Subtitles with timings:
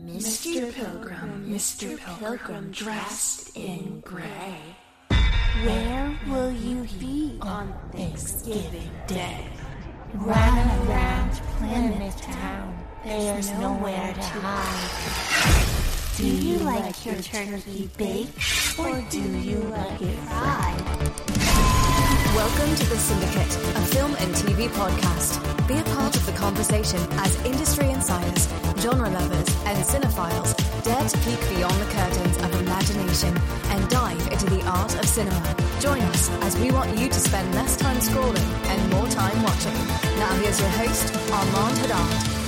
[0.00, 0.72] Mr.
[0.72, 1.98] Pilgrim, Mr.
[1.98, 4.54] Pilgrim dressed in gray.
[5.64, 9.44] Where will you be on Thanksgiving Day?
[10.14, 16.16] Running around Plymouth Town, there's nowhere to hide.
[16.16, 21.37] Do you like your turkey baked or do you like it fried?
[22.34, 25.40] Welcome to The Cinedicate, a film and TV podcast.
[25.66, 28.46] Be a part of the conversation as industry insiders,
[28.78, 33.34] genre lovers, and cinephiles dare to peek beyond the curtains of imagination
[33.70, 35.56] and dive into the art of cinema.
[35.80, 39.74] Join us as we want you to spend less time scrolling and more time watching.
[40.18, 42.38] Now here's your host, Armand Haddad.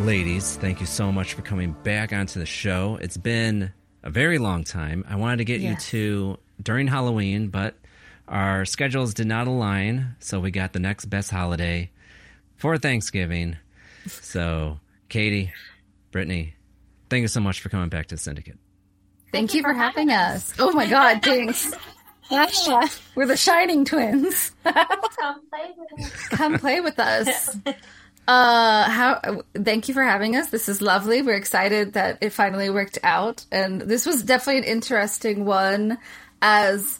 [0.00, 2.98] Ladies, thank you so much for coming back onto the show.
[3.02, 3.72] It's been
[4.02, 5.04] a very long time.
[5.08, 7.74] I wanted to get you to during Halloween, but
[8.28, 11.90] our schedules did not align, so we got the next best holiday
[12.56, 13.56] for Thanksgiving.
[14.06, 14.78] So,
[15.08, 15.52] Katie,
[16.12, 16.54] Brittany,
[17.08, 18.58] thank you so much for coming back to the Cinedicate.
[19.32, 20.52] Thank you for having us.
[20.58, 21.72] Oh my God, thanks.
[23.14, 24.52] We're the Shining Twins.
[24.64, 26.28] Come play with us.
[26.28, 27.56] Come play with us.
[28.28, 29.42] Uh, how?
[29.56, 30.50] Thank you for having us.
[30.50, 31.20] This is lovely.
[31.20, 35.98] We're excited that it finally worked out, and this was definitely an interesting one.
[36.42, 36.98] As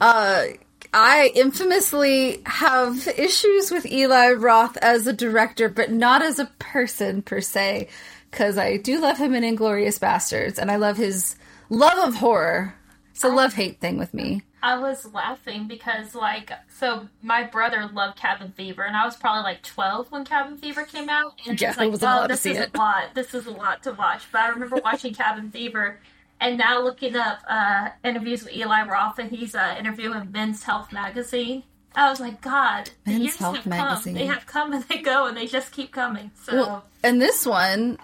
[0.00, 0.44] uh,
[0.92, 7.22] I infamously have issues with Eli Roth as a director, but not as a person
[7.22, 7.88] per se,
[8.30, 11.36] because I do love him in Inglourious Basterds, and I love his
[11.70, 12.74] love of horror.
[13.12, 14.42] It's a love hate thing with me.
[14.62, 19.42] I was laughing because, like, so my brother loved Cabin Fever, and I was probably
[19.42, 21.34] like 12 when Cabin Fever came out.
[21.46, 22.70] And Yeah, it's it was to this see is it.
[22.74, 23.14] a lot.
[23.14, 24.22] This is a lot to watch.
[24.30, 25.98] But I remember watching Cabin Fever,
[26.42, 30.92] and now looking up uh, interviews with Eli Roth, and he's uh, interviewing Men's Health
[30.92, 31.62] magazine.
[31.94, 34.14] I was like, God, the Men's years Health have magazine.
[34.14, 34.20] come.
[34.20, 36.32] They have come and they go, and they just keep coming.
[36.42, 36.54] So.
[36.54, 37.98] Well, and this one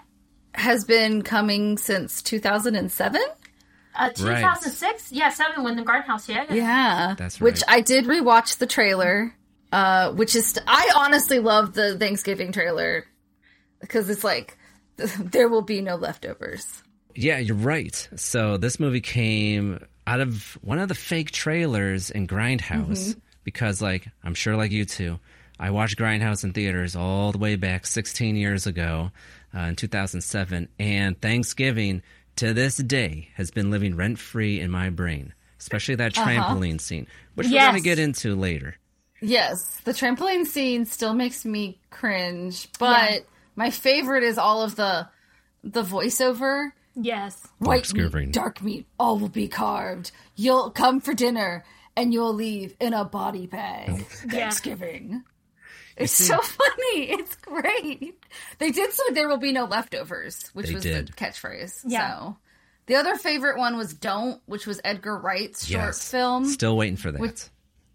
[0.53, 3.21] has been coming since 2007.
[3.95, 5.11] Uh, 2006?
[5.11, 6.29] Yeah, seven when the Grindhouse.
[6.29, 7.45] Yeah, Yeah, That's right.
[7.45, 7.61] Which.
[7.67, 9.35] I did rewatch the trailer,
[9.73, 13.05] uh, which is I honestly love the Thanksgiving trailer
[13.81, 14.57] because it's like
[14.95, 16.83] there will be no leftovers.
[17.19, 18.07] Yeah, you're right.
[18.15, 24.07] So this movie came out of one of the fake trailers in Grindhouse because, like,
[24.23, 25.19] I'm sure, like you two,
[25.59, 29.11] I watched Grindhouse in theaters all the way back 16 years ago
[29.53, 32.01] uh, in 2007, and Thanksgiving
[32.37, 37.05] to this day has been living rent free in my brain, especially that trampoline scene,
[37.35, 38.75] which we're going to get into later.
[39.21, 43.19] Yes, the trampoline scene still makes me cringe, but Yeah.
[43.57, 45.09] my favorite is all of the
[45.61, 46.71] the voiceover.
[46.95, 47.47] Yes.
[47.59, 48.25] White Thanksgiving.
[48.27, 50.11] meat, dark meat, all will be carved.
[50.35, 51.63] You'll come for dinner
[51.95, 54.05] and you'll leave in a body bag.
[54.05, 55.23] Thanksgiving.
[55.97, 57.09] It's so funny.
[57.11, 58.15] It's great.
[58.57, 61.07] They did say there will be no leftovers, which was did.
[61.09, 61.81] the catchphrase.
[61.85, 62.17] Yeah.
[62.19, 62.37] So
[62.87, 66.09] the other favorite one was Don't, which was Edgar Wright's short Yes.
[66.09, 66.45] film.
[66.45, 67.19] Still waiting for that.
[67.21, 67.43] Which-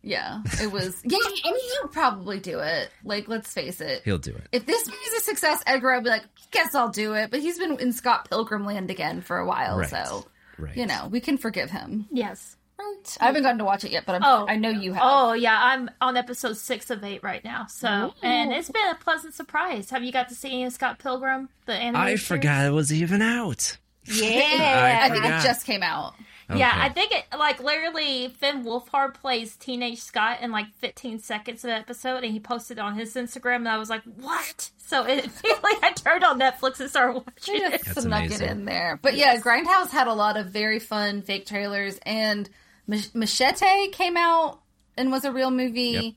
[0.06, 1.00] yeah, it was.
[1.02, 2.91] Yeah, and he'll probably do it.
[3.05, 4.02] Like, let's face it.
[4.05, 4.46] He'll do it.
[4.52, 7.30] If this movie's a success, Edgar would be like, guess I'll do it.
[7.30, 9.88] But he's been in Scott Pilgrim land again for a while, Right.
[9.88, 10.26] so
[10.58, 10.76] Right.
[10.76, 12.06] you know we can forgive him.
[12.12, 12.56] Yes.
[12.78, 13.16] haven't.
[13.20, 14.46] I haven't gotten to watch it yet, but I'm, Oh.
[14.48, 15.02] I know you have.
[15.04, 17.66] Oh yeah, I'm on episode six of eight right now.
[17.66, 19.90] So, and it's been a pleasant surprise.
[19.90, 21.96] Have you got to see any of Scott Pilgrim, the animated?
[21.96, 22.26] I series?
[22.26, 23.76] forgot it was even out.
[24.06, 26.14] Yeah, I think it just came out.
[26.55, 31.64] Yeah, I think it like literally Finn Wolfhard plays teenage Scott in like 15 seconds
[31.64, 34.70] of the episode, and he posted it on his Instagram, and I was like, "What?"
[34.76, 35.25] So it
[35.62, 37.85] like I turned on Netflix and started watching Just it.
[37.87, 38.49] That's snuck it amazing.
[38.49, 38.99] in there.
[39.00, 42.49] But yeah, Grindhouse had a lot of very fun fake trailers, and
[42.87, 44.61] Mach- Machete came out
[44.96, 45.81] and was a real movie.
[45.81, 46.14] Yep.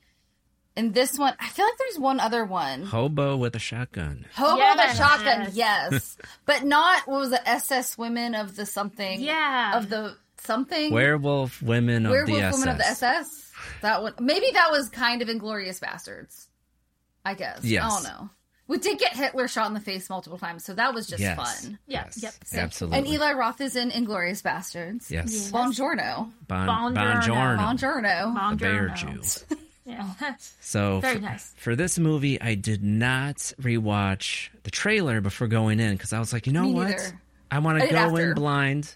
[0.78, 2.84] And this one, I feel like there's one other one.
[2.84, 4.26] Hobo with a shotgun.
[4.36, 4.92] Hobo Yes.
[4.98, 6.18] the Shotgun, yes.
[6.46, 9.20] but not, what was it, SS Women of the something?
[9.20, 9.76] Yeah.
[9.76, 10.94] Of the something?
[10.94, 12.54] Werewolf women of Werewolf the SS.
[12.60, 13.52] Women of the SS?
[13.82, 14.14] That one.
[14.20, 16.46] Maybe that was kind of Inglourious Basterds.
[17.26, 17.64] I guess.
[17.64, 17.84] Yes.
[17.84, 18.30] I don't know.
[18.68, 21.38] We did get Hitler shot in the face multiple times, so that was just yes.
[21.38, 21.80] fun.
[21.88, 22.22] Yeah, Yes.
[22.22, 22.34] yep.
[22.54, 23.00] Absolutely.
[23.00, 25.10] And Eli Roth is in Inglourious Basterds.
[25.10, 25.52] Yes.
[25.52, 26.30] Buongiorno.
[26.48, 27.58] Bon, Buongiorno.
[27.58, 28.34] Buongiorno.
[28.36, 28.50] Buongiorno.
[28.52, 29.22] The bear Jew.
[29.88, 30.14] Yeah.
[30.60, 31.54] So Very for, nice.
[31.58, 36.34] for this movie, I did not rewatch the trailer before going in because I was
[36.34, 36.90] like, you know Me what?
[36.90, 37.22] neither.
[37.50, 38.30] I want to go after.
[38.30, 38.96] in blind.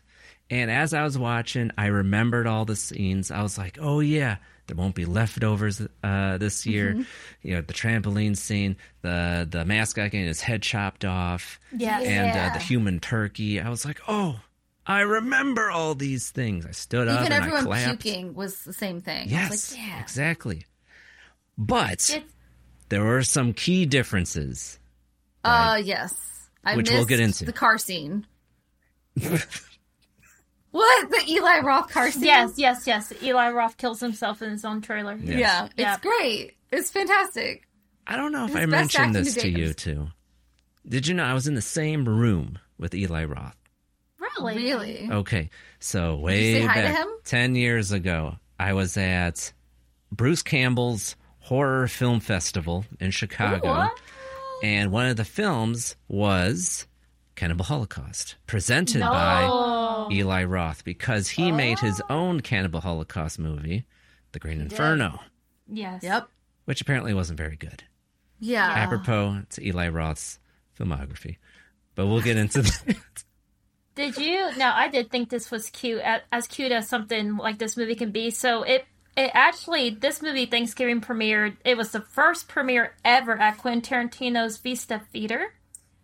[0.50, 3.32] And as I was watching, I remembered all the scenes.
[3.32, 4.36] I was like, oh yeah,
[4.68, 6.92] there won't be leftovers uh, this year.
[6.92, 7.02] Mm-hmm.
[7.48, 12.06] You know, the trampoline scene, the the mascot getting his head chopped off, Yes.
[12.06, 13.62] and uh, the human turkey.
[13.62, 14.42] I was like, oh,
[14.86, 16.66] I remember all these things.
[16.66, 19.30] I stood up Even and I everyone puking was the same thing.
[19.30, 20.02] Yes, like, yeah.
[20.02, 20.66] exactly.
[21.64, 22.20] But It's,
[22.90, 24.80] there were some key differences.
[25.44, 26.14] Uh, yes.
[26.66, 27.46] I Which we'll get into.
[27.46, 28.26] The car scene.
[30.72, 31.10] what?
[31.10, 32.24] The Eli Roth car scene?
[32.24, 33.14] yes, yes, yes.
[33.22, 35.16] Eli Roth kills himself in his own trailer.
[35.22, 35.40] Yes.
[35.40, 35.66] Yeah.
[35.66, 35.98] It's Yeah.
[36.02, 36.56] great.
[36.72, 37.68] It's fantastic.
[38.08, 40.08] I don't know if His I mentioned this to to you too.
[40.88, 43.56] Did you know I was in the same room with Eli Roth?
[44.20, 44.56] Really?
[44.56, 45.10] Really?
[45.12, 45.50] Okay,
[45.80, 47.08] so you way say hi to back him?
[47.24, 49.54] ten years ago, I was at
[50.12, 53.92] Bruce Campbell's Horror Film Festival in Chicago, What?
[54.64, 56.88] and one of the films was
[57.36, 59.10] Cannibal Holocaust, presented No.
[59.12, 62.16] by Eli Roth because he made his oh.
[62.16, 63.86] own Cannibal Holocaust movie,
[64.32, 65.20] The Green Inferno,
[65.68, 66.04] Yes.
[66.04, 66.30] Yep.
[66.66, 67.84] which apparently wasn't very good.
[68.40, 68.68] Yeah.
[68.70, 70.40] apropos to Eli Roth's
[70.80, 71.38] filmography.
[71.96, 72.96] But we'll get into that.
[73.96, 74.56] Did you?
[74.58, 76.02] No, I did think this was cute,
[76.32, 78.32] as cute as something like this movie can be.
[78.32, 78.86] So it,
[79.18, 81.58] it actually, this movie Thanksgiving premiered.
[81.66, 85.54] It was the first premiere ever at Quentin Tarantino's Vista Theater.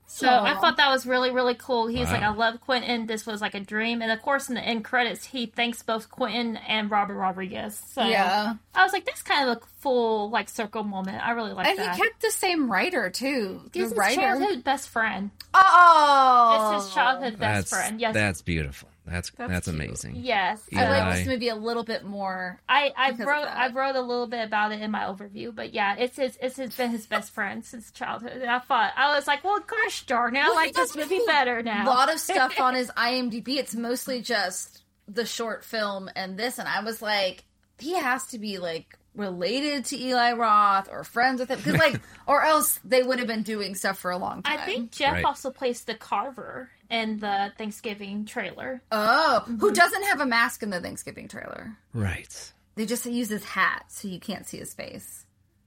[0.10, 1.88] So I thought that was really, really cool.
[1.88, 3.08] He was like, "I love Quentin.
[3.08, 6.10] This was like a dream." And of course, in the end credits, he thanks both
[6.10, 7.78] Quentin and Robert Rodriguez.
[7.90, 8.54] So Yeah.
[8.74, 11.78] I was like, "That's kind of a full like circle moment." I really like And
[11.78, 11.88] that.
[11.88, 13.64] And he kept the same writer, too.
[13.74, 14.22] He's the his writer.
[14.22, 15.32] childhood best friend.
[15.54, 16.74] Oh.
[16.78, 18.00] It's his childhood best That's friend.
[18.00, 18.88] Yes, that's beautiful.
[19.08, 19.76] That's that's, cute.
[19.76, 20.16] amazing.
[20.18, 20.62] yes.
[20.76, 22.60] I like this movie a little bit more.
[22.68, 23.48] I, I wrote.
[23.48, 26.58] I wrote a little bit about it in my overview, but yeah, it's his, it's
[26.58, 28.34] his, been his best friend since childhood.
[28.34, 31.22] And I thought I was like, well, gosh darn it, I Well, like this movie
[31.26, 31.86] better now.
[31.86, 33.58] A lot of stuff on his IMDb.
[33.58, 37.46] It's mostly just the short film and this, and I was like,
[37.80, 42.00] he has to be like related to Eli Roth or friends with him, because like,
[42.28, 44.60] or else they would have been doing stuff for a long time.
[44.60, 45.26] I think Jeff Right.
[45.26, 48.82] also plays the Carver in the Thanksgiving trailer.
[48.92, 49.58] Oh, Mm-hmm.
[49.60, 51.78] who doesn't have a mask in the Thanksgiving trailer?
[51.94, 52.52] Right.
[52.76, 55.26] They just use his hat so you can't see his face.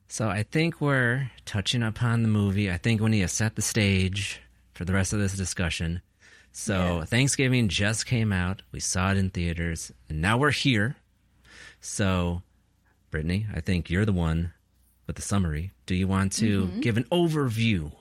[0.08, 2.70] So I think we're touching upon the movie.
[2.70, 4.40] I think we need to set the stage
[4.75, 6.02] for the rest of this discussion.
[6.52, 8.62] So Thanksgiving just came out.
[8.73, 10.97] We saw it in theaters, and now we're here.
[11.80, 12.42] So,
[13.11, 14.52] Brittany, I think you're the one
[15.06, 15.73] with the summary.
[15.87, 16.80] Do you want to Mm-hmm.
[16.80, 17.92] give an overview?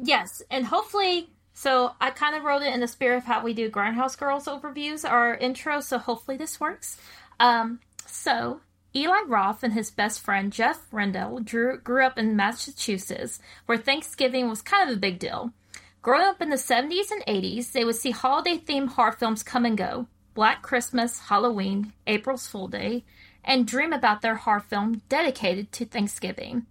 [0.00, 3.52] Yes, and hopefully, so I kind of wrote it in the spirit of how we
[3.52, 5.80] do Grindhouse Girls overviews, our intro.
[5.80, 6.98] So hopefully this works.
[7.40, 8.60] Um, so
[8.94, 14.48] Eli Roth and his best friend Jeff Rendell drew, grew up in Massachusetts, where Thanksgiving
[14.48, 15.52] was kind of a big deal.
[16.00, 19.64] Growing up in the 70s and 80s, they would see holiday themed horror films come
[19.64, 23.04] and go Black Christmas, Halloween, April's Fool Day,
[23.42, 26.66] and dream about their horror film dedicated to Thanksgiving.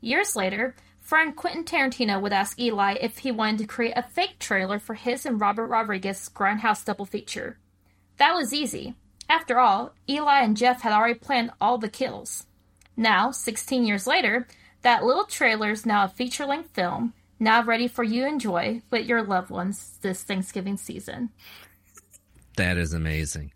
[0.00, 0.76] Years later,
[1.08, 4.92] friend Quentin Tarantino would ask Eli if he wanted to create a fake trailer for
[4.92, 7.56] his and Robert Rodriguez' Grindhouse double feature.
[8.18, 8.94] That was easy.
[9.26, 12.44] After all, Eli and Jeff had already planned all the kills.
[12.94, 14.46] Now, 16 years later,
[14.82, 18.82] that little trailer is now a feature length film, now ready for you to enjoy
[18.90, 21.30] with your loved ones this Thanksgiving season.
[22.58, 23.52] That is amazing.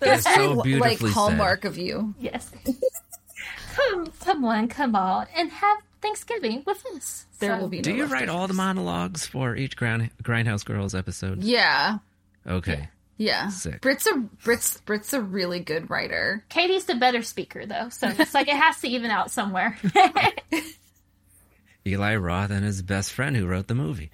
[0.00, 2.16] That is so like beautifully hallmark of you.
[2.18, 2.50] Yes.
[3.74, 7.26] come, come on, come on, and have Thanksgiving with us.
[7.38, 7.78] There So- will be.
[7.78, 7.84] said.
[7.84, 11.42] Do you write all the monologues for each Grind- Grindhouse Girls episode?
[11.42, 11.98] Yeah.
[12.46, 12.88] Okay.
[13.20, 13.80] Yeah, Sick.
[13.80, 14.14] Brit's a
[14.44, 16.44] Brit's Brit's a really good writer.
[16.48, 19.76] Katie's the better speaker though, so it's like it has to even out somewhere.
[21.86, 24.10] Eli Roth and his best friend who wrote the movie.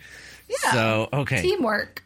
[0.48, 0.72] Yeah.
[0.72, 2.04] So okay, Teamwork.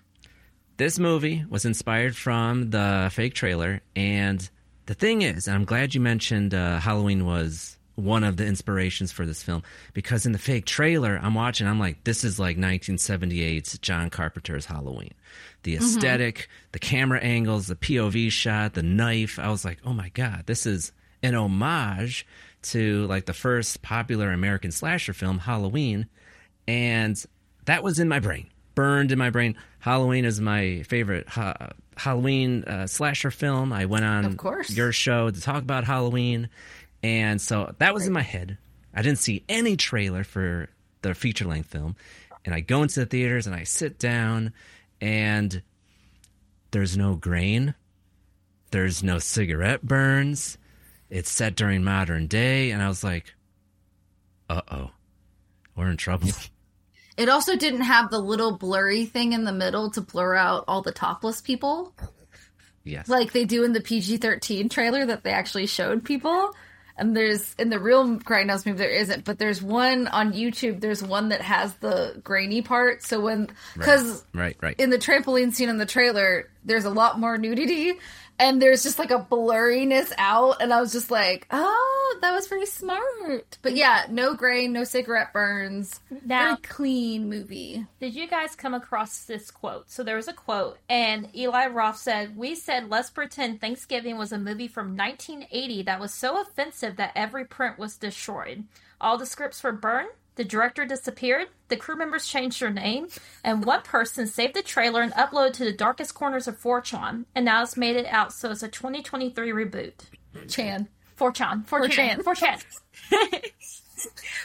[0.77, 4.49] this movie was inspired from the fake trailer and
[4.87, 9.11] the thing is and i'm glad you mentioned uh, halloween was one of the inspirations
[9.11, 9.61] for this film
[9.93, 14.67] because in the fake trailer i'm watching i'm like this is like 1978's john carpenter's
[14.67, 15.13] halloween
[15.65, 20.09] the esthetic the camera angles the pov shot the knife i was like oh my
[20.11, 20.93] god this is
[21.25, 22.25] an homage
[22.63, 26.07] to like the first popular american slasher film halloween
[26.69, 27.25] and
[27.65, 29.55] that was in my brain, burned in my brain.
[29.81, 33.73] Halloween is my favorite ha- Halloween uh, slasher film.
[33.75, 34.71] I went on Of course.
[34.71, 36.49] your show to talk about Halloween,
[37.03, 38.59] and so that was in my head.
[38.95, 40.69] I didn't see any trailer for
[41.03, 41.97] the feature length film,
[42.45, 44.53] and I go into the theaters and I sit down,
[45.01, 45.63] and
[46.71, 47.75] there's no grain,
[48.71, 50.59] there's no cigarette burns.
[51.11, 53.35] It's set during modern day, and I was like,
[54.51, 54.91] "Uh oh,
[55.77, 56.29] we're in trouble."
[57.19, 60.83] It also didn't have the little blurry thing in the middle to blur out all
[60.83, 61.93] the topless people,
[62.85, 66.55] yes, like they do in the PG thirteen trailer that they actually showed people.
[66.99, 70.81] And there's in the real Grindhouse movie there isn't, but there's one on YouTube.
[70.81, 73.05] There's one that has the grainy part.
[73.05, 74.75] So when because right, right.
[74.79, 77.95] in the trampoline scene in the trailer, there's a lot more nudity
[78.39, 80.61] and there's just like a blurriness out.
[80.63, 83.59] And I was just like, oh, that was pretty smart.
[83.63, 86.01] But yeah, no grain, no cigarette burns.
[86.25, 87.87] Now- Very clean movie.
[88.01, 89.91] Did you guys come across this quote?
[89.91, 94.33] So there was a quote, and Eli Roth said, We said, let's pretend Thanksgiving was
[94.33, 98.65] a movie from 1980 that was so offensive that every print was destroyed.
[99.01, 103.09] All the scripts were burned, the director disappeared, the crew members changed their name,
[103.43, 107.45] and one person saved the trailer and uploaded to the darkest corners of 4chan, and
[107.45, 109.95] now it's made it out, so it's a 2023 reboot.
[110.49, 110.89] Chan.
[111.19, 111.67] 4chan.
[111.67, 112.23] 4chan.
[112.23, 112.65] 4chan.
[113.11, 113.51] 4chan.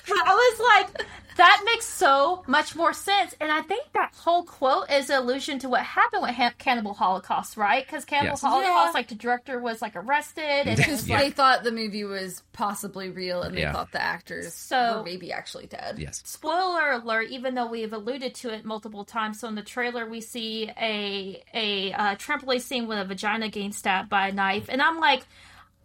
[0.08, 0.60] But I was
[0.98, 1.06] like,
[1.38, 3.34] that makes so much more sense.
[3.42, 6.94] And I think that whole quote is an allusion to what happened with ha- Cannibal
[6.94, 7.86] Holocaust, right?
[7.86, 8.42] Because Cannibal Yes.
[8.42, 8.92] Holocaust, Yeah.
[8.94, 11.18] like the director was like arrested, and it Yeah.
[11.18, 13.74] They thought the movie was possibly real and they Yeah.
[13.74, 15.98] thought the actors So- were maybe actually dead.
[15.98, 16.22] yes.
[16.26, 17.30] spoiler alert.
[17.30, 21.44] Even though we've alluded to it multiple times, so in the trailer we see a
[21.54, 25.24] a uh, trampoline scene with a vagina getting stabbed by a knife, and I'm like,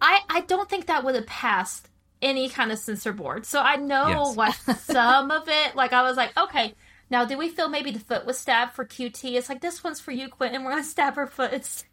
[0.00, 1.87] I I don't think that would have passed
[2.22, 3.46] any kind of censor board.
[3.46, 4.36] So I know Yes.
[4.36, 5.76] what some of it.
[5.76, 6.74] Like I was like, okay.
[7.10, 9.32] Now, did we feel maybe the foot was stabbed for QT?
[9.36, 10.62] It's like this one's for you, Quentin.
[10.64, 11.52] We're gonna stab her foot.
[11.52, 11.84] It's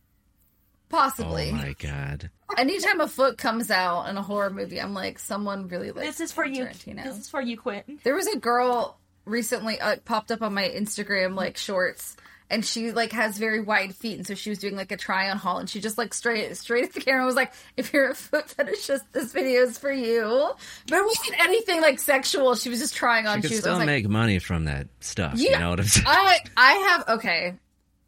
[0.90, 1.50] Possibly.
[1.52, 2.30] Oh my god.
[2.58, 6.20] Anytime a foot comes out in a horror movie, I'm like, someone really likes this
[6.20, 6.66] is for you.
[6.66, 7.04] Tarantino.
[7.04, 8.00] This is for you, Quentin.
[8.04, 12.16] There was a girl recently uh, popped up on my Instagram like shorts,
[12.50, 15.30] and she like has very wide feet, and so she was doing like a try
[15.30, 18.10] on haul, and she just like straight straight at the camera was like, "If you're
[18.10, 20.52] a foot fetishist, this video is for you."
[20.88, 22.56] But it wasn't anything like sexual.
[22.56, 23.60] She was just trying on You could shoes.
[23.60, 25.34] I still was like, make money from that stuff.
[25.38, 25.52] Yeah.
[25.52, 26.06] You know what I'm saying?
[26.08, 27.56] I I have okay.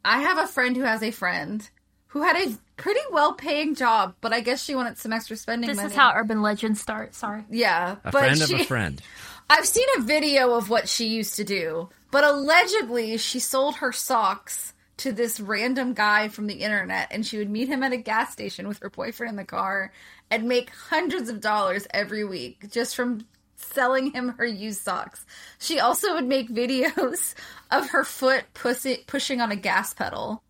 [0.06, 1.67] I have a friend who has a friend
[2.08, 5.67] who had a pretty well paying job, but I guess she wanted some extra spending
[5.67, 5.89] This money.
[5.89, 7.13] is how urban legends start.
[7.15, 7.44] Sorry.
[7.50, 9.01] yeah, a but friend she, of a friend.
[9.50, 13.92] I've seen a video of what she used to do, but allegedly she sold her
[13.92, 17.98] socks to this random guy from the internet and she would meet him at a
[17.98, 19.92] gas station with her boyfriend in the car
[20.32, 25.26] and make hundreds of dollars every week just from selling him her used socks.
[25.60, 27.36] She also would make videos
[27.72, 30.42] of her foot pussy, pushing on a gas pedal,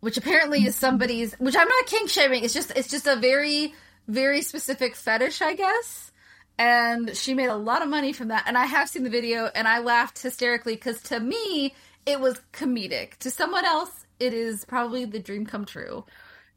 [0.00, 3.74] which apparently is somebody's which I'm not kink shaming, it's just it's just a very
[4.08, 6.12] very specific fetish, I guess
[6.58, 8.44] and she made a lot of money from that.
[8.46, 12.40] And I have seen the video, and I laughed hysterically because to me it was
[12.52, 13.16] comedic.
[13.18, 16.04] To someone else, it is probably the dream come true,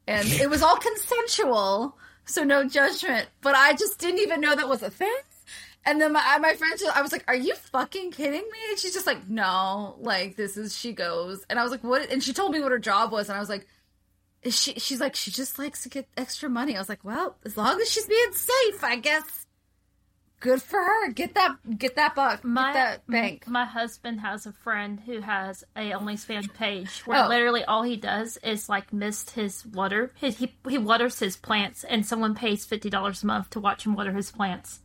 [0.07, 3.27] and it was all consensual, so no judgment.
[3.41, 5.15] But I just didn't even know that was a thing.
[5.85, 8.93] And then my my friend, I was like, "Are you fucking kidding me?" And she's
[8.93, 12.33] just like, "No, like this is." She goes, and I was like, "What?" And she
[12.33, 13.65] told me what her job was, and I was like,
[14.41, 16.75] is she she's like she just likes to get extra money.
[16.75, 19.45] I was like, well, as long as she's being safe, I guess.
[20.41, 21.11] Good for her.
[21.11, 22.43] Get that get that buck.
[22.45, 23.47] My get that bank.
[23.47, 27.27] My husband has a friend who has a OnlyFans page where Oh.
[27.27, 30.13] literally all he does is like mist his water.
[30.15, 33.85] His, he he waters his plants, and someone pays fifty dollars a month to watch
[33.85, 34.79] him water his plants.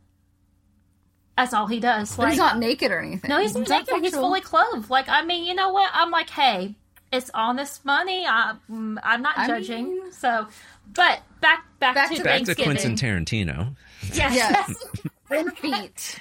[1.37, 2.17] That's all he does.
[2.17, 3.29] But Like, he's not naked or anything.
[3.29, 4.03] no, he's not naked.
[4.03, 4.89] He's fully clothed.
[4.91, 5.91] Like, I mean, you know what?
[5.93, 6.77] I'm like, hey,
[7.13, 8.25] it's honest money.
[8.27, 9.85] I, mm, I'm not I judging.
[9.85, 10.47] mean- so,
[10.93, 13.75] but back back, Back to, to- Back to Quentin Tarantino.
[14.13, 14.35] Yes.
[14.35, 14.85] Yes.
[15.29, 16.21] Thin feet.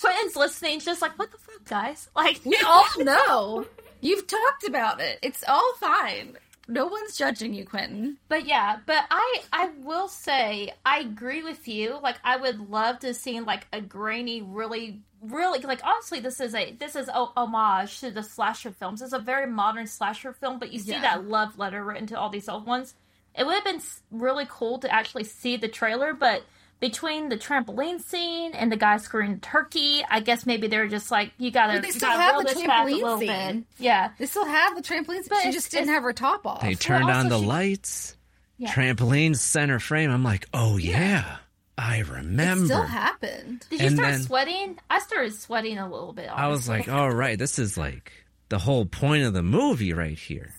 [0.00, 2.08] Quentin's listening, just like, what the fuck, guys?
[2.16, 3.66] Like, We all know.
[4.00, 5.18] You've talked about it.
[5.22, 6.36] It's all fine.
[6.66, 8.16] no one's judging you, Quentin.
[8.28, 11.98] But yeah, but I I will say I agree with you.
[12.02, 16.52] Like I would love to see like a grainy, really, really like honestly, this is
[16.56, 19.02] a this is a homage to the slasher films.
[19.02, 21.02] It's a very modern slasher film, but you see Yeah.
[21.02, 22.94] that love letter written to all these old ones.
[23.36, 23.80] It would have been
[24.10, 26.42] really cool to actually see the trailer, but
[26.82, 31.32] between the trampoline scene and the guy screwing turkey, I guess maybe they're just like
[31.38, 31.74] you gotta.
[31.74, 33.28] But they still gotta have the this a trampoline little bit.
[33.28, 33.66] scene.
[33.78, 35.26] Yeah, They still have the trampoline.
[35.30, 36.60] but she just didn't have her top off.
[36.60, 38.16] They turned on the she- lights.
[38.58, 38.70] Yeah.
[38.70, 40.10] Trampoline center frame.
[40.10, 41.38] I'm like, oh yeah,
[41.78, 42.66] I It remember.
[42.66, 43.64] still happened.
[43.70, 44.78] Did you And start then- sweating?
[44.90, 46.28] I started sweating a little bit.
[46.28, 48.12] I was like, all right, this is like
[48.50, 50.52] the whole point of the movie right here.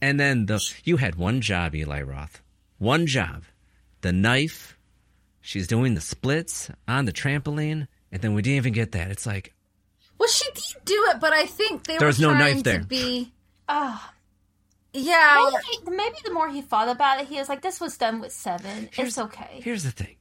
[0.00, 2.42] And then the you had one job, Eli Roth.
[2.78, 3.44] One job.
[4.02, 4.73] The knife.
[5.46, 9.10] She's doing the splits on the trampoline, and then we didn't even get that.
[9.10, 9.52] It's like,
[10.18, 12.78] Well, she did do it, but I think they There were was no knife there.
[12.80, 13.30] to be.
[13.68, 14.10] Ah.
[14.94, 15.50] Yeah,
[15.84, 18.32] maybe, maybe the more he thought about it, he was like, "This was done with
[18.32, 18.88] seven.
[18.96, 20.14] It's okay." here's the thing.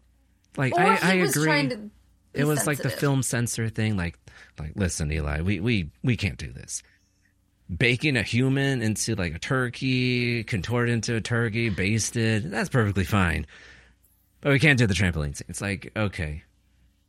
[0.58, 1.46] Like or I, he I was agree.
[1.46, 1.78] trying to.
[1.78, 1.90] be
[2.34, 4.18] it was like the film censor thing like
[4.60, 6.82] like listen eli we we we can't do this
[7.76, 13.46] baking a human into like a turkey contorted into a turkey basted that's perfectly fine
[14.44, 16.44] but we can't do the trampoline scene it's like okay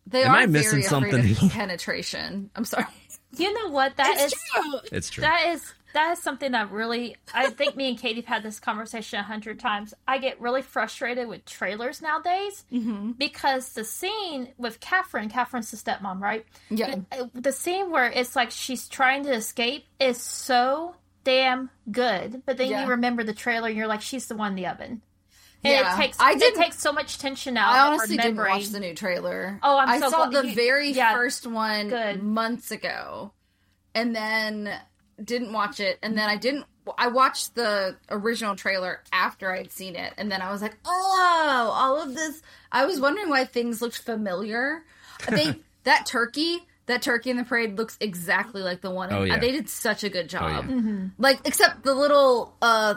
[0.06, 1.30] They Am are I missing very something?
[1.30, 2.50] of penetration.
[2.56, 2.86] I'm sorry.
[3.36, 3.96] You know what?
[3.96, 4.80] That is It's true.
[4.92, 7.16] it's true that is that is something that really.
[7.34, 9.92] I think me and Katie have had this conversation a hundred times.
[10.06, 13.12] I get really frustrated with trailers nowadays Mm-hmm.
[13.12, 16.46] because the scene with Catherine, Catherine's the stepmom, right?
[16.70, 16.94] Yeah.
[17.10, 22.56] The, the scene where it's like she's trying to escape is so damn good, but
[22.56, 22.84] then Yeah.
[22.84, 25.02] you remember the trailer and you're like, she's the one in the oven.
[25.64, 25.94] And Yeah.
[25.94, 27.68] it takes I didn't- takes so much tension out.
[27.72, 29.58] I of her honestly didn't watch the new trailer.
[29.62, 31.14] Oh, I'm I so saw glad the you- very yeah.
[31.14, 32.22] first one Good.
[32.22, 33.32] months ago,
[33.94, 34.70] and then
[35.22, 35.98] didn't watch it.
[36.02, 36.66] And then I didn't.
[36.98, 41.70] I watched the original trailer after I'd seen it, and then I was like, "Oh,
[41.74, 44.82] all of this." I was wondering why things looked familiar.
[45.30, 45.54] They
[45.84, 46.66] that turkey.
[46.86, 49.08] That turkey in the parade looks exactly like the one.
[49.08, 49.38] In, Oh, yeah.
[49.38, 50.66] They did such a good job.
[50.68, 51.06] yeah.
[51.16, 52.96] Like, except the little uh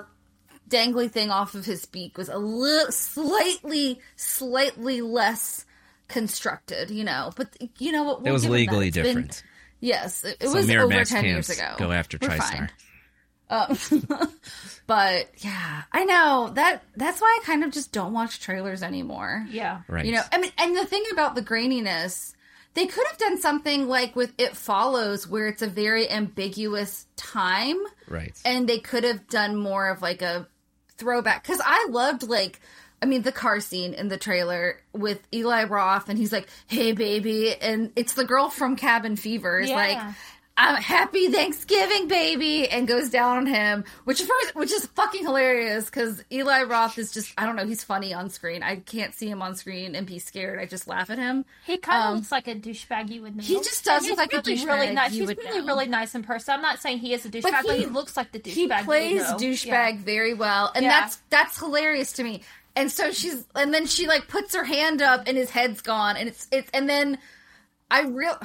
[0.68, 5.66] dangly thing off of his beak was a little slightly slightly less
[6.08, 7.32] constructed you know.
[7.36, 8.18] But you know what?
[8.20, 8.58] It we'll was give that.
[8.58, 9.44] legally It's been- different.
[9.80, 11.76] Yes it, it so was over miramax 10 years ago.
[11.78, 12.40] go after We're tristar.
[12.40, 12.70] fine.
[13.50, 13.78] Um,
[14.88, 15.84] but yeah.
[15.92, 16.52] I know.
[16.54, 19.46] That that's why i kind of just don't watch trailers anymore.
[19.50, 19.82] Yeah.
[19.88, 20.06] right.
[20.06, 22.34] You know, I mean, and the thing about the graininess,
[22.74, 27.78] they could have done something like with It Follows, where it's a very ambiguous time,
[28.10, 28.38] right.
[28.46, 30.48] And they could have done more of like a
[30.98, 31.44] throwback.
[31.44, 32.60] Because I loved like,
[33.02, 36.92] I mean, the car scene in the trailer with Eli Roth, and he's like, "Hey,
[36.94, 39.60] baby," and it's the girl from Cabin Fever.
[39.60, 39.76] Is Yeah.
[39.76, 40.16] like.
[40.60, 45.86] I'm happy Thanksgiving, baby, and goes down on him, which first, which is fucking hilarious
[45.86, 48.64] because Eli Roth is just I don't know he's funny on screen.
[48.64, 50.60] I can't see him on screen and be scared.
[50.60, 51.46] I just laugh at him.
[51.66, 53.44] He kind of Um, looks like a douchebag you would know.
[53.44, 55.12] he just does And look like a really, really nice.
[55.12, 55.66] He's really, know.
[55.68, 56.56] really nice in person.
[56.56, 58.54] I'm not saying he is a douchebag, But but he- looks like the douchebag.
[58.80, 59.98] he plays douchebag Yeah.
[60.04, 61.02] very well and Yeah.
[61.02, 62.42] that's that's hilarious to me
[62.76, 66.18] and so she's and then she like puts her hand up and his head's gone
[66.18, 67.18] and it's it's and then
[67.92, 68.38] i real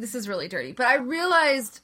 [0.00, 1.80] this is really dirty but i realized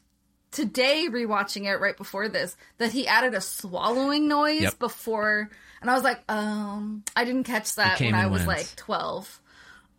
[0.50, 4.79] today rewatching it right before this that he added a swallowing noise Yep.
[4.79, 5.50] before
[5.81, 8.59] and i was like um i didn't catch that when i was went.
[8.61, 9.40] like 12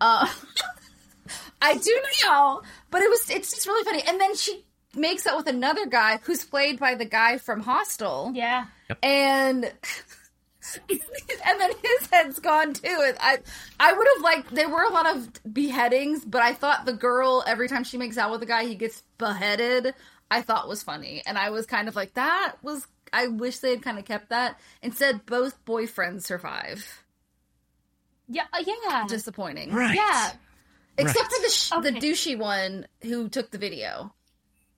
[0.01, 0.27] uh
[1.62, 4.01] I do now, but it was it's just really funny.
[4.08, 4.63] And then she
[4.95, 8.32] makes out with another guy who's played by the guy from Hostel.
[8.34, 8.65] Yeah.
[9.03, 9.69] And
[10.89, 13.13] and then his head's gone too.
[13.19, 13.39] I
[13.80, 17.43] I would have liked there were a lot of beheadings, but I thought the girl
[17.47, 19.93] every time she makes out with a guy he gets beheaded,
[20.30, 21.21] I thought was funny.
[21.25, 24.30] And I was kind of like that was I wish they had kind of kept
[24.30, 24.60] that.
[24.82, 27.03] Instead both boyfriends survive.
[28.27, 28.43] Yeah.
[28.53, 29.06] uh, Yeah.
[29.08, 29.73] Disappointing.
[29.73, 30.32] right yeah.
[30.97, 34.13] Except for the sh- the douchey one who took the video.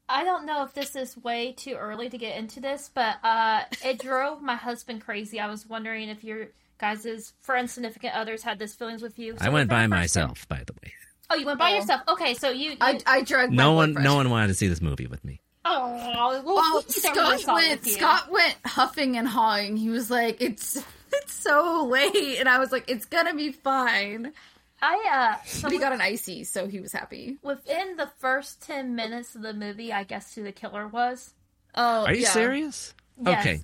[0.09, 3.61] I don't know if this is way too early to get into this, but uh,
[3.85, 5.39] it drove my husband crazy.
[5.39, 6.47] I was wondering if your
[6.79, 9.33] guys' friends, significant others had this feelings with you.
[9.37, 10.93] So i went by myself by the way
[11.29, 11.75] Oh, you went by Oh.
[11.75, 12.01] yourself.
[12.07, 12.71] Okay, so you.
[12.71, 14.03] you I I drugged no my one boyfriend.
[14.05, 17.39] no one wanted to see this movie with me oh, well, Oh, we never Scott
[17.41, 17.85] saw went.
[17.85, 19.77] Scott went huffing and hawing.
[19.77, 24.33] He was like, "It's it's so late," and I was like, "It's gonna be fine."
[24.81, 25.43] I uh.
[25.45, 27.37] So But he got an icy, so he was happy.
[27.43, 31.33] within the first ten minutes of the movie, I guess who the killer was.
[31.75, 32.29] Oh, Are you yeah.
[32.29, 32.93] serious?
[33.23, 33.39] Yes.
[33.45, 33.61] Okay,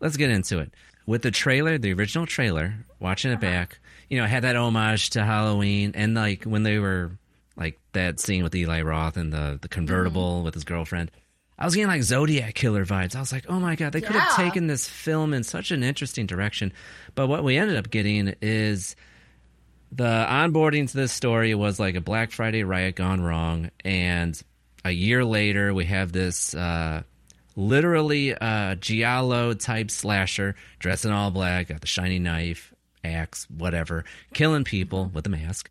[0.00, 0.72] let's get into it.
[1.06, 3.38] With the trailer, the original trailer, watching Uh-huh.
[3.38, 3.78] it back,
[4.10, 7.12] you know, it had that homage to Halloween, and like when they were
[7.56, 10.44] like that scene with Eli Roth and the the convertible Mm-hmm.
[10.44, 11.10] with his girlfriend.
[11.60, 13.16] I was getting like Zodiac killer vibes.
[13.16, 14.44] I was like, oh my god, they could have Yeah.
[14.44, 16.72] taken this film in such an interesting direction.
[17.16, 18.94] But what we ended up getting is
[19.92, 24.40] the onboarding to this story was like a Black Friday riot gone wrong, and
[24.84, 27.02] a year later we have this uh,
[27.56, 32.72] literally uh, giallo type slasher dressed in all black, got the shiny knife,
[33.02, 35.70] axe, whatever, killing people with a mask.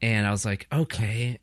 [0.00, 1.38] And I was like, okay,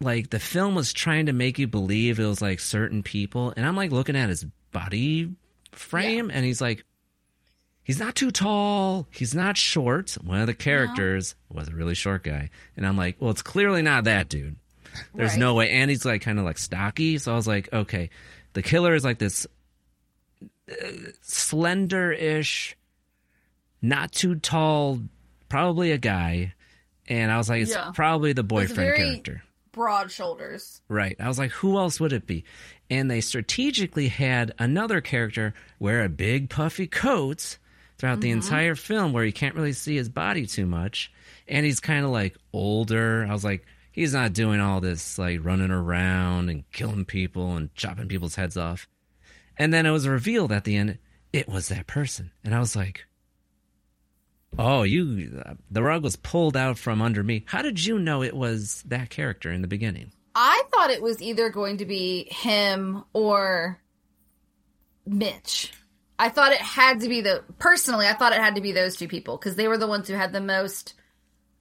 [0.00, 3.64] like the film was trying to make you believe it was like certain people, and
[3.64, 5.34] I'm like looking at his body
[5.72, 6.84] frame, and he's like,
[7.90, 10.12] he's not too tall, he's not short.
[10.22, 13.82] One of the characters was a really short guy, and I'm like, well, it's clearly
[13.82, 14.54] not that dude.
[15.12, 17.18] There's no way, and he's like kind of like stocky.
[17.18, 18.10] So I was like, okay,
[18.52, 19.44] the killer is like this
[20.70, 20.74] uh,
[21.22, 22.76] slender-ish,
[23.82, 25.00] not too tall,
[25.48, 26.54] probably a guy.
[27.08, 27.90] And I was like, it's Yeah.
[27.92, 29.42] probably the boyfriend character.
[29.72, 30.80] broad shoulders.
[30.88, 31.16] Right.
[31.18, 32.44] I was like, who else would it be?
[32.88, 37.58] And they strategically had another character wear a big puffy coat
[38.00, 38.40] throughout the mm-hmm.
[38.40, 41.12] entire film where you can't really see his body too much.
[41.46, 43.26] And he's kind of like older.
[43.28, 47.74] I was like, he's not doing all this like running around and killing people and
[47.74, 48.88] chopping people's heads off.
[49.58, 50.98] And then it was revealed at the end
[51.32, 52.32] it was that person.
[52.42, 53.06] And I was like,
[54.58, 57.44] oh, you, uh, the rug was pulled out from under me.
[57.46, 60.10] How did you know it was that character in the beginning?
[60.34, 63.80] I thought it was either going to be him or
[65.06, 65.72] Mitch.
[66.20, 68.06] I thought it had to be the personally.
[68.06, 70.14] I thought it had to be those two people because they were the ones who
[70.14, 70.94] had the most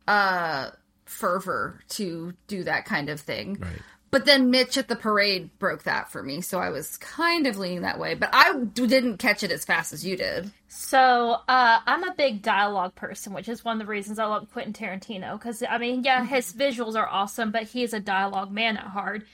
[0.08, 0.72] uh
[1.06, 3.58] fervor to do that kind of thing.
[3.60, 3.82] Right.
[4.12, 7.58] But then Mitch at the parade broke that for me, so I was kind of
[7.58, 8.16] leaning that way.
[8.16, 10.52] But I d- didn't catch it as fast as you did.
[10.68, 14.52] So uh, I'm a big dialogue person, which is one of the reasons I love
[14.52, 15.34] Quentin Tarantino.
[15.34, 19.26] Because I mean, yeah, his visuals are awesome, but he's a dialogue man at heart.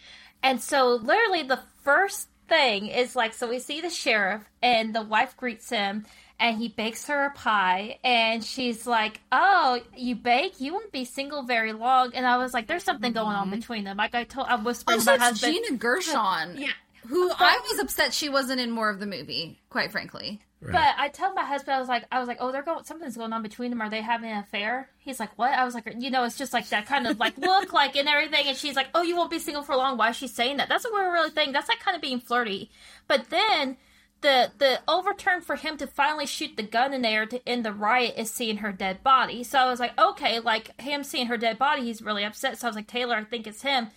[0.44, 5.02] And so, literally, the first thing is like, so we see the sheriff, and the
[5.02, 6.06] wife greets him,
[6.40, 10.60] and he bakes her a pie, and she's like, "Oh, you bake?
[10.60, 13.56] You won't be single very long." And I was like, "There's something going on mm-hmm.
[13.56, 16.58] between them." Like I told, I whispered oh, to Also, my it's husband, Gina Gershon,
[16.58, 16.72] Yeah.
[17.08, 19.60] Who I was upset she wasn't in more of the movie.
[19.70, 20.42] Quite frankly,
[20.72, 23.18] But I tell my husband, I was like, I was like, oh, they're going, something's
[23.18, 23.82] going on between them.
[23.82, 24.90] Are they having an affair?
[24.98, 25.52] He's like, what?
[25.52, 28.08] I was like, you know, it's just like that kind of like look, like and
[28.08, 28.48] everything.
[28.48, 29.98] And she's like, oh, you won't be single for long.
[29.98, 30.70] Why is she saying that?
[30.70, 31.54] That's what we're really thinking.
[31.54, 32.72] That's like kind of being flirty.
[33.08, 33.78] But then
[34.22, 37.74] the the overturn for him to finally shoot the gun in there to end the
[37.74, 39.44] riot is seeing her dead body.
[39.44, 42.58] So I was like, okay, like him seeing her dead body, he's really upset.
[42.58, 43.90] So I was like, Taylor, I think it's him.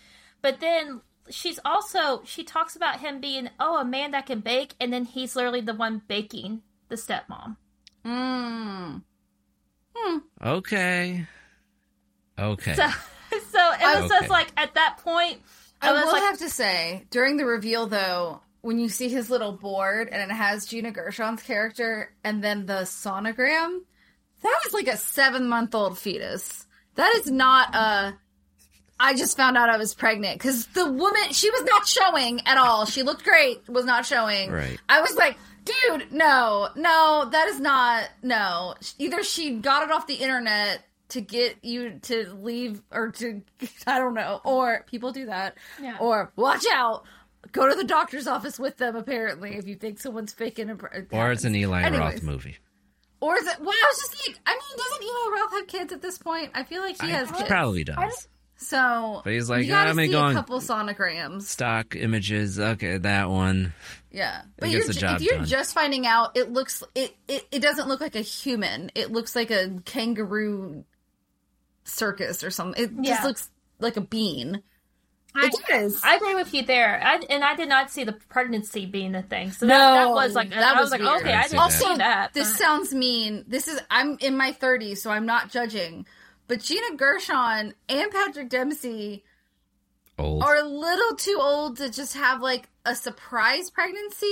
[0.42, 4.74] But then she's also she talks about him being oh a man that can bake,
[4.80, 7.56] and then he's literally the one baking the stepmom.
[8.04, 9.02] mm.
[10.44, 11.26] Okay.
[12.38, 12.74] Okay.
[12.74, 12.86] So
[13.30, 14.08] so it was Okay.
[14.20, 15.40] just like at that point,
[15.82, 19.08] I, I was will like, have to say, during the reveal though, when you see
[19.08, 23.80] his little board and it has Gina Gershon's character and then the sonogram,
[24.42, 26.66] that is like a seven month old fetus.
[26.94, 28.14] That is not a.
[29.00, 32.58] I just found out I was pregnant because the woman she was not showing at
[32.58, 32.84] all.
[32.84, 34.50] She looked great, was not showing.
[34.50, 34.78] Right.
[34.88, 38.74] I was like, dude, no, no, that is not no.
[38.98, 43.42] Either she got it off the internet to get you to leave or to
[43.86, 45.56] I don't know, or people do that.
[45.80, 45.96] Yeah.
[46.00, 47.04] Or watch out.
[47.52, 48.96] Go to the doctor's office with them.
[48.96, 51.54] Apparently, if you think someone's faking a, it or it's an.
[51.54, 52.14] Eli Anyways.
[52.14, 52.56] Roth movie.
[53.20, 53.58] Or is it?
[53.60, 56.50] Well, I was just like, I mean, doesn't Eli Roth have kids at this point?
[56.54, 57.48] I feel like he has He kids.
[57.48, 58.28] probably does.
[58.60, 61.42] So, But he's like, you gotta "Ah, I'm see going- a couple sonograms.
[61.42, 62.58] Stock images.
[62.58, 63.72] Okay, that one.
[64.10, 65.46] Yeah, but you're, ju- if you're done.
[65.46, 68.90] just finding out, it looks it, it it doesn't look like a human.
[68.96, 70.84] It looks like a kangaroo
[71.84, 72.82] circus or something.
[72.82, 73.12] It Yeah.
[73.14, 74.62] just looks like a bean.
[75.36, 76.00] I, It does.
[76.02, 79.22] I agree with you there, I, and I did not see the pregnancy being a
[79.22, 79.52] thing.
[79.52, 81.20] So that, No, that was like that I was was like, weird.
[81.22, 82.32] okay, I didn't Also, see that.
[82.32, 83.44] This but- sounds mean.
[83.46, 86.06] This is I'm in my 30s, so I'm not judging.
[86.48, 89.22] But Gina Gershon and Patrick Dempsey
[90.18, 90.42] Old.
[90.42, 94.26] are a little too old to just have like a surprise pregnancy,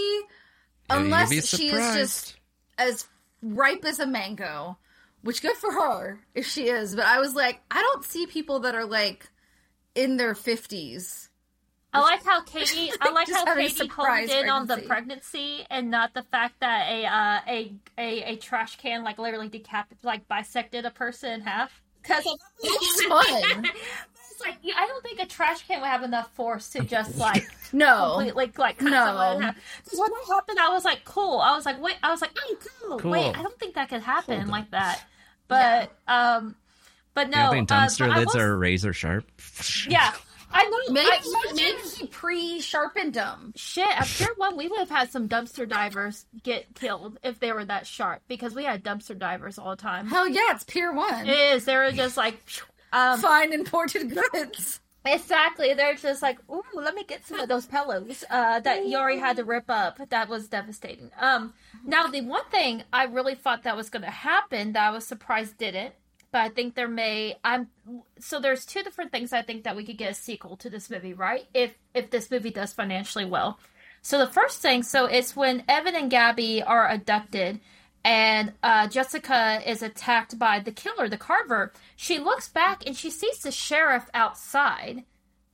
[0.91, 2.37] Yeah, unless be she is just
[2.79, 3.07] as
[3.43, 4.79] ripe as a mango.
[5.23, 6.95] Which good for her if she is.
[6.95, 9.29] But I was like, I don't see people that are like
[9.95, 11.29] in their 50s.
[11.93, 12.93] I like how Katie.
[13.01, 14.87] I like how Katie honed surprise in on the pregnancy.
[14.87, 19.49] pregnancy and not the fact that a uh, a, a a trash can like literally
[19.49, 21.83] decapitated, like bisected a person in half.
[22.07, 22.25] Because
[22.63, 23.65] It's fun.
[24.31, 27.17] it's like yeah, I don't think a trash can would have enough force to just
[27.19, 28.15] like No.
[28.17, 29.05] completely like cut No.
[29.07, 29.57] someone in half.
[29.85, 31.39] Because when that happened, I was like, cool.
[31.41, 31.97] I was like, wait.
[32.03, 32.99] I was like, oh, cool.
[32.99, 33.11] Cool.
[33.11, 34.71] Wait, I don't think that could happen Hold like on.
[34.73, 35.03] that.
[35.49, 36.57] But um,
[37.15, 37.37] but no.
[37.39, 39.25] you don't think uh, dumpster I lids was- are razor sharp?
[39.89, 40.13] Yeah,
[40.53, 40.93] I know.
[40.95, 43.53] Maybe, I, maybe he pre sharpened them.
[43.57, 47.53] Shit, at Pier 1, we would have had some dumpster divers get killed if they
[47.53, 50.07] were that sharp because we had dumpster divers all the time.
[50.07, 51.29] Hell yeah, it's Pier 1.
[51.29, 51.65] It is.
[51.65, 52.41] They were just like,
[52.93, 54.81] um, Fine imported goods.
[55.05, 55.73] Exactly.
[55.75, 59.37] They're just like, ooh, let me get some of those pillows uh, that Yori had
[59.37, 60.01] to rip up.
[60.09, 61.11] That was devastating.
[61.21, 61.55] Um,
[61.85, 65.07] now, the one thing I really thought that was going to happen that I was
[65.07, 65.95] surprised didn't,
[66.37, 67.39] but I think there may.
[67.43, 67.69] I'm
[68.19, 70.91] so there's two different things I think that we could get a sequel to this
[70.91, 71.47] movie, right?
[71.55, 73.59] If if this movie does financially well.
[74.03, 77.61] So the first thing, so it's when Evan and Gabby are abducted
[78.05, 81.73] and uh, Jessica is attacked by the killer, the Carver.
[81.97, 85.05] She looks back and she sees the sheriff outside,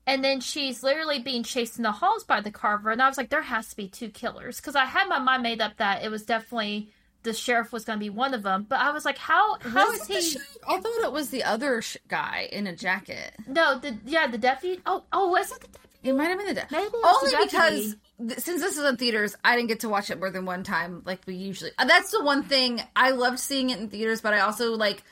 [0.04, 2.90] and then she's literally being chased in the halls by the Carver.
[2.90, 5.44] And I was like, there has to be two killers because I had my mind
[5.44, 6.90] made up that it was definitely
[7.22, 8.66] the sheriff was going to be one of them.
[8.68, 10.20] But I was like, how how Was is he?
[10.32, 10.56] sheriff?
[10.68, 13.34] I thought it was the other sh- guy in a jacket.
[13.46, 14.80] No, the yeah, the deputy.
[14.86, 15.78] Oh, oh, was it the deputy?
[16.04, 16.82] It might have been the deputy.
[16.82, 17.98] Maybe Only the because deputy.
[18.28, 20.64] th- since this is in theaters, I didn't get to watch it more than one
[20.64, 21.70] time, like we usually.
[21.78, 25.02] uh, That's the one thing I loved seeing it in theaters, but I also like.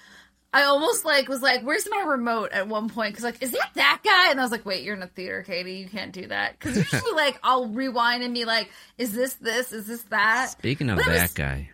[0.52, 3.70] I almost like was like, "Where's my remote?" At one point, because like, is that
[3.74, 4.32] that guy?
[4.32, 5.74] And I was like, "Wait, you're in a theater, Katie.
[5.74, 8.68] You can't do that." Because usually, like, I'll rewind and be like,
[8.98, 9.70] "Is this this?
[9.70, 11.70] Is this that?" Speaking of But that was- guy,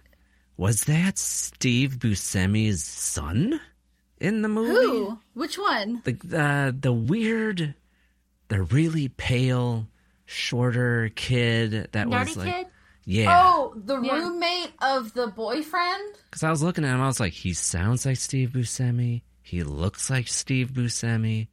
[0.57, 3.61] was that Steve Buscemi's son
[4.19, 4.73] in the movie?
[4.73, 5.19] Who?
[5.35, 6.03] Which one?
[6.05, 7.75] The uh, the weird,
[8.49, 9.87] the really pale,
[10.25, 12.67] shorter kid that Nerdy was like, kid.
[13.05, 13.43] yeah.
[13.45, 14.15] Oh, the Yeah.
[14.19, 16.15] roommate of the boyfriend.
[16.31, 19.23] Because I was looking at him, I was like, he sounds like Steve Buscemi.
[19.43, 21.49] He looks like Steve Buscemi.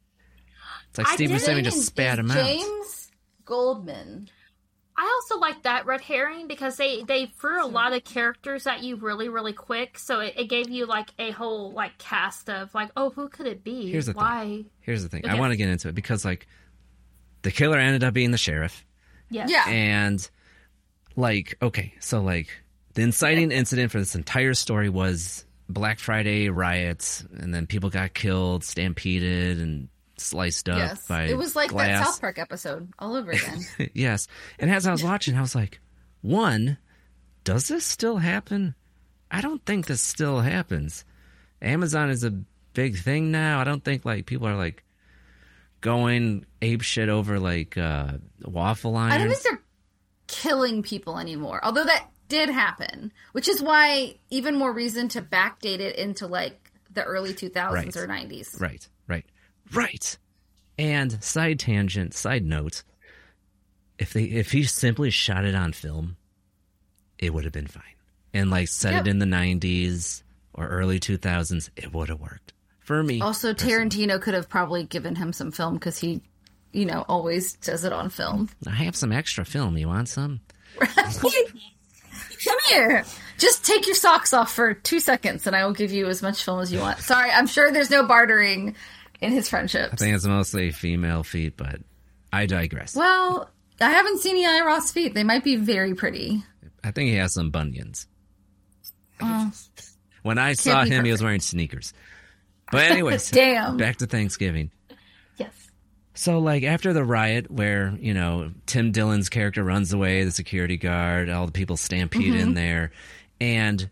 [0.88, 2.44] It's like I Steve did Buscemi just spat is him out.
[2.46, 3.10] James
[3.44, 4.28] Goldman.
[4.96, 8.82] I also like that red herring because they they threw a lot of characters at
[8.82, 12.72] you really really quick, so it, it gave you like a whole like cast of
[12.74, 13.90] like, oh, who could it be?
[13.90, 14.44] Here's the Why?
[14.44, 14.66] thing.
[14.80, 15.26] Here's the thing.
[15.26, 16.46] I want to get into it because like
[17.42, 18.84] the killer ended up being the sheriff.
[19.30, 19.50] Yes.
[19.50, 19.64] Yeah.
[19.68, 20.28] And
[21.16, 22.48] like, okay, so like
[22.94, 28.14] the inciting incident for this entire story was Black Friday riots, and then people got
[28.14, 32.04] killed, stampeded, and sliced up Yes, by it was like that.
[32.06, 33.60] South Park episode all over again.
[33.94, 34.26] yes.
[34.58, 35.80] And as I was watching, I was like,
[36.22, 36.78] one,
[37.44, 38.74] does this still happen?
[39.30, 41.04] I don't think this still happens.
[41.60, 42.30] Amazon is a
[42.72, 43.60] big thing now.
[43.60, 44.84] I don't think like people are like
[45.80, 48.12] going ape shit over like uh
[48.44, 49.14] waffle irons.
[49.14, 49.62] I don't think they're
[50.26, 51.60] killing people anymore.
[51.62, 56.70] Although that did happen, which is why even more reason to backdate it into like
[56.90, 57.96] the early 2000s Right.
[57.96, 58.60] or 90s.
[58.60, 58.88] Right,
[59.72, 60.18] right.
[60.78, 62.82] And side tangent, side note,
[63.98, 66.16] if they if he simply shot it on film,
[67.18, 67.82] it would have been fine.
[68.32, 72.52] And like set it in the nineties or early two thousands, it would have worked.
[72.80, 73.20] For me.
[73.22, 76.20] Also, Tarantino could have probably given him some film because he,
[76.72, 78.50] you know, always does it on film.
[78.66, 79.78] I have some extra film.
[79.78, 80.40] You want some?
[80.78, 83.04] Come here.
[83.38, 86.44] Just take your socks off for two seconds and I will give you as much
[86.44, 86.98] film as you want.
[86.98, 88.76] Sorry, I'm sure there's no bartering
[89.24, 89.92] in his friendships.
[89.92, 91.80] I think it's mostly female feet, but
[92.32, 92.94] I digress.
[92.94, 95.14] Well, I haven't seen Eli Roth's feet.
[95.14, 96.44] They might be very pretty.
[96.82, 98.06] I think he has some bunions.
[100.22, 101.92] when I saw him, he was wearing sneakers.
[102.70, 103.76] But anyways, Damn.
[103.76, 104.70] back to Thanksgiving.
[105.36, 105.50] Yes.
[106.14, 110.76] So, like after the riot, where you know Tim Dillon's character runs away, the security
[110.76, 112.40] guard, all the people stampede Mm-hmm.
[112.40, 112.92] in there,
[113.40, 113.88] and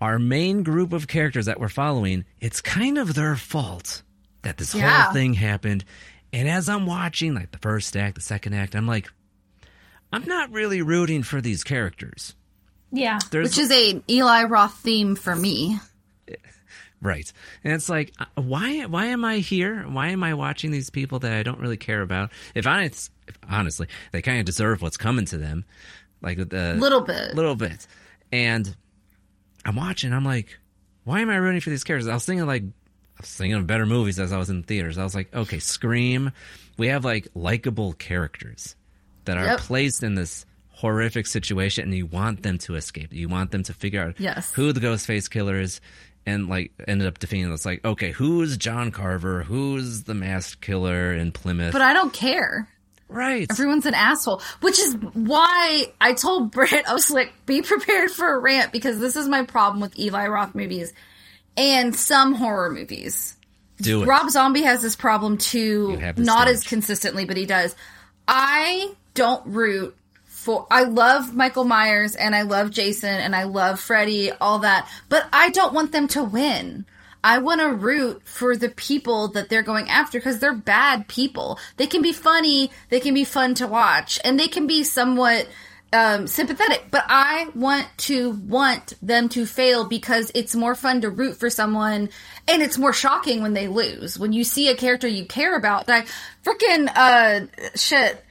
[0.00, 4.02] our main group of characters that we're following, it's kind of their fault
[4.46, 5.04] that this Yeah.
[5.04, 5.84] whole thing happened.
[6.32, 9.08] And as I'm watching, like the first act, the second act, I'm like,
[10.12, 12.34] I'm not really rooting for these characters.
[12.92, 13.18] Yeah.
[13.30, 15.78] There's Which is a Eli Roth theme for me.
[17.02, 17.30] Right.
[17.62, 18.86] And it's like, uh, why?
[18.86, 19.82] Why am I here?
[19.82, 22.32] Why am I watching these people that I don't really care about?
[22.54, 23.10] If I, if,
[23.48, 25.66] honestly, they kind of deserve what's coming to them,
[26.22, 27.34] like the Little bit.
[27.34, 27.86] little bit.
[28.32, 28.74] And
[29.66, 30.14] I'm watching.
[30.14, 30.58] I'm like,
[31.04, 32.08] why am I rooting for these characters?
[32.08, 32.64] I was thinking like,
[33.18, 34.98] I was thinking of better movies as I was in theaters.
[34.98, 36.32] I was like, okay, Scream.
[36.76, 38.76] We have like likable characters
[39.24, 39.60] that are Yep.
[39.60, 43.12] placed in this horrific situation, and you want them to escape.
[43.12, 44.52] You want them to figure out Yes.
[44.52, 45.80] who the Ghostface killer is,
[46.26, 47.50] and like ended up defeating.
[47.50, 49.44] It's like, okay, who's John Carver?
[49.44, 51.72] Who's the masked killer in Plymouth?
[51.72, 52.68] But I don't care.
[53.08, 53.46] right.
[53.50, 58.34] Everyone's an asshole, which is why I told Britt, I was like, be prepared for
[58.34, 60.92] a rant because this is my problem with Eli Roth movies
[61.56, 63.36] and some horror movies.
[63.78, 64.06] Do it.
[64.06, 66.54] Rob Zombie has this problem too, You have the not stage.
[66.56, 67.74] as consistently, but he does.
[68.26, 70.66] I don't root for.
[70.70, 75.26] I love Michael Myers and I love Jason and I love Freddy, all that, but
[75.32, 76.86] I don't want them to win.
[77.24, 81.58] I want to root for the people that they're going after because they're bad people.
[81.76, 85.48] They can be funny, they can be fun to watch, and they can be somewhat
[85.96, 86.86] um, sympathetic.
[86.90, 91.48] But I want to want them to fail because it's more fun to root for
[91.50, 92.10] someone,
[92.46, 94.18] and it's more shocking when they lose.
[94.18, 96.06] When you see a character you care about, like
[96.44, 98.22] freaking uh, shit.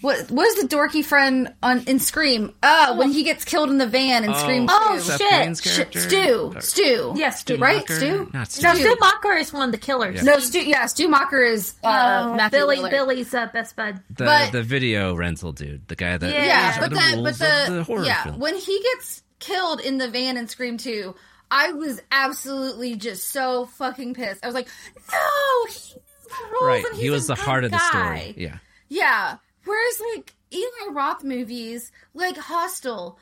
[0.00, 2.54] What was the dorky friend on in Scream?
[2.62, 5.92] Uh, when he gets killed in the van in Scream Oh Seth shit, Green's Shit.
[5.98, 7.96] Stu, Or- Stu, Yes, Stu right, Macher?
[7.96, 8.30] Stu.
[8.32, 8.62] Not Stu.
[8.62, 10.22] No, Stu Macher is one of the killers.
[10.22, 10.60] No, Stu.
[10.60, 12.90] Yeah, Stu Macher is uh, Matthew Billy Lillard.
[12.90, 14.00] Billy's uh, best bud.
[14.16, 16.44] The But- the video rental dude, the guy that Yeah.
[16.44, 18.38] Yeah, but the the, but the, the horror yeah, film.
[18.38, 21.16] when he gets killed in the van in Scream Two,
[21.50, 24.44] I was absolutely just so fucking pissed.
[24.44, 24.68] I was like,
[25.10, 27.78] no, he knew the rules right, and he was a the good heart of the
[27.78, 28.34] story.
[28.36, 28.58] Yeah.
[28.88, 29.36] Yeah.
[29.68, 33.18] Whereas like Eli Roth movies, like Hostel,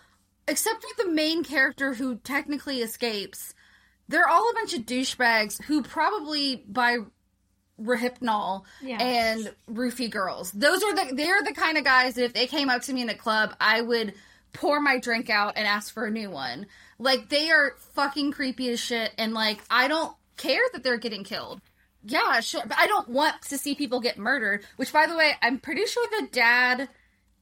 [0.46, 3.52] except for the main character who technically escapes,
[4.08, 6.98] they're all a bunch of douchebags who probably buy
[7.80, 8.96] Rohypnol Yeah.
[9.02, 10.50] and roofie girls.
[10.52, 13.02] Those are the they're the kind of guys that if they came up to me
[13.02, 14.14] in a club, I would
[14.52, 16.66] pour my drink out and ask for a new one.
[16.98, 21.24] Like they are fucking creepy as shit and like I don't care that they're getting
[21.24, 21.60] killed.
[22.06, 22.62] Yeah, sure.
[22.66, 25.86] But I don't want to see people get murdered, which by the way, I'm pretty
[25.86, 26.88] sure the dad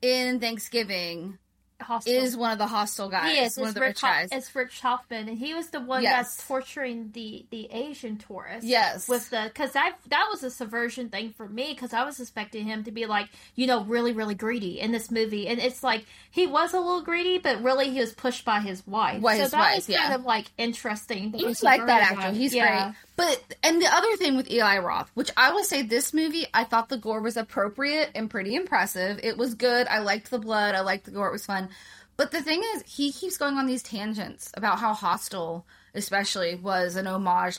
[0.02, 1.38] in Thanksgiving
[1.80, 2.12] Hostel.
[2.14, 3.30] is one of the Hostel guys.
[3.32, 3.56] He is.
[3.58, 4.28] one It's of the Rich, Ho- guys.
[4.32, 6.36] it's Rick Hoffman, and he was the one Yes.
[6.36, 8.64] that's torturing the the Asian tourist.
[8.66, 9.08] Yes.
[9.08, 12.64] with the because that that was a subversion thing for me because I was expecting
[12.64, 16.06] him to be like you know really really greedy in this movie, and it's like
[16.30, 19.20] he was a little greedy, but really he was pushed by his wife.
[19.20, 20.02] By so his that wife, was yeah.
[20.02, 21.32] kind of like interesting.
[21.32, 22.30] that I he like that actor.
[22.32, 22.84] He's Yeah.
[22.84, 22.94] great.
[23.16, 26.64] But and the other thing with Eli Roth, which I will say, this movie, I
[26.64, 29.20] thought the gore was appropriate and pretty impressive.
[29.22, 29.86] It was good.
[29.86, 30.74] I liked the blood.
[30.74, 31.28] I liked the gore.
[31.28, 31.68] It was fun.
[32.16, 36.96] But the thing is, he keeps going on these tangents about how Hostel, especially, was
[36.96, 37.58] an homage.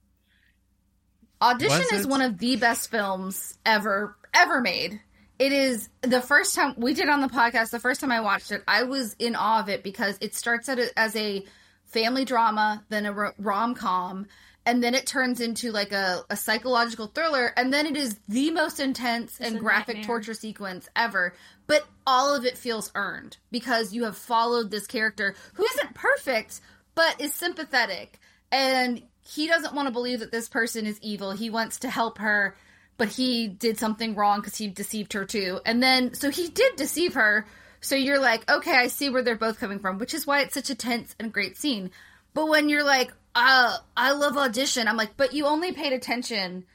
[1.41, 5.01] Audition is one of the best films ever ever made.
[5.39, 7.71] It is the first time we did on the podcast.
[7.71, 10.69] The first time I watched it, I was in awe of it because it starts
[10.69, 11.43] out as a
[11.85, 14.27] family drama, then a rom com,
[14.65, 18.51] and then it turns into like a, a psychological thriller, and then it is the
[18.51, 20.05] most intense and graphic nightmare.
[20.05, 21.33] torture sequence ever.
[21.65, 26.61] But all of it feels earned because you have followed this character who isn't perfect,
[26.93, 28.19] but is sympathetic
[28.51, 31.31] and he doesn't want to believe that this person is evil.
[31.31, 32.55] He wants to help her,
[32.97, 35.59] but he did something wrong because he deceived her too.
[35.65, 37.45] And then, so he did deceive her.
[37.81, 40.53] So you're like, okay, I see where they're both coming from, which is why it's
[40.53, 41.91] such a tense and great scene.
[42.33, 46.65] But when you're like, uh, I love audition, I'm like, but you only paid attention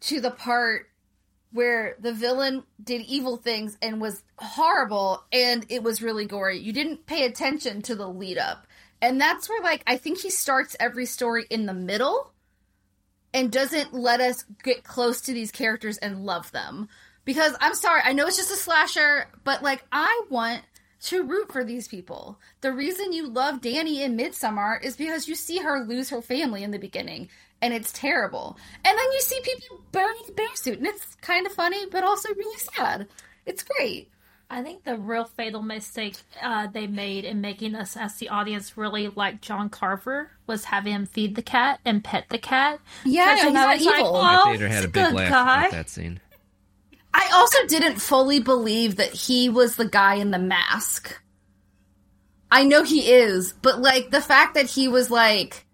[0.00, 0.86] to the part
[1.52, 6.58] where the villain did evil things and was horrible and it was really gory.
[6.58, 8.66] You didn't pay attention to the lead up.
[9.02, 12.32] And that's where like I think he starts every story in the middle
[13.32, 16.88] and doesn't let us get close to these characters and love them.
[17.24, 20.62] Because I'm sorry, I know it's just a slasher, but like I want
[21.02, 22.38] to root for these people.
[22.60, 26.62] The reason you love Danny in Midsommar is because you see her lose her family
[26.62, 27.30] in the beginning,
[27.62, 28.58] and it's terrible.
[28.84, 32.04] And then you see people burn the bear suit, and it's kind of funny, but
[32.04, 33.08] also really sad.
[33.46, 34.10] It's great.
[34.52, 38.76] I think the real fatal mistake uh, they made in making us, as the audience,
[38.76, 42.80] really like John Carver was having him feed the cat and pet the cat.
[43.04, 44.16] Yeah, Because he's I not was like, evil.
[44.16, 45.64] oh, My theater had a big laugh guy.
[45.66, 46.20] at that scene.
[47.14, 51.16] I also didn't fully believe that he was the guy in the mask.
[52.50, 55.64] I know he is, but like the fact that he was like,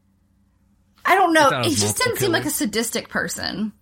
[1.05, 3.73] I don't know, thought it he just didn't seem like a sadistic person.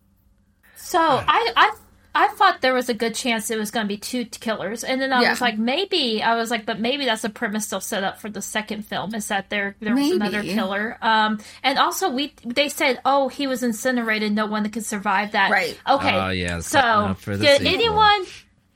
[0.77, 1.75] So I, I
[2.15, 5.01] I thought there was a good chance it was going to be two killers, and
[5.01, 5.31] then I Yeah.
[5.31, 8.31] was like, maybe I was like, but maybe that's a premise they'll set up for
[8.31, 10.17] the second film is that there there was Maybe.
[10.17, 10.97] another killer.
[11.03, 15.51] Um, and also we they said, oh, he was incinerated, no one could survive that.
[15.51, 15.79] Right.
[15.89, 16.15] Okay.
[16.17, 17.75] Oh, yeah, So for the did sequel.
[17.75, 18.27] anyone?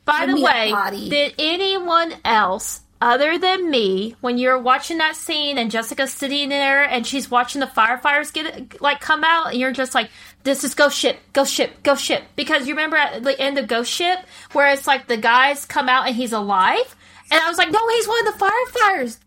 [0.04, 5.58] By Give the way, did anyone else other than me, when you're watching that scene
[5.58, 9.72] and Jessica's sitting there and she's watching the firefighters get like come out, and you're
[9.72, 10.10] just like,
[10.42, 13.68] "This is Ghost Ship, Ghost Ship, Ghost Ship," because you remember at the end of
[13.68, 14.18] Ghost Ship
[14.52, 16.96] where it's like the guys come out and he's alive,
[17.30, 19.18] and I was like, "No, he's one of the firefighters."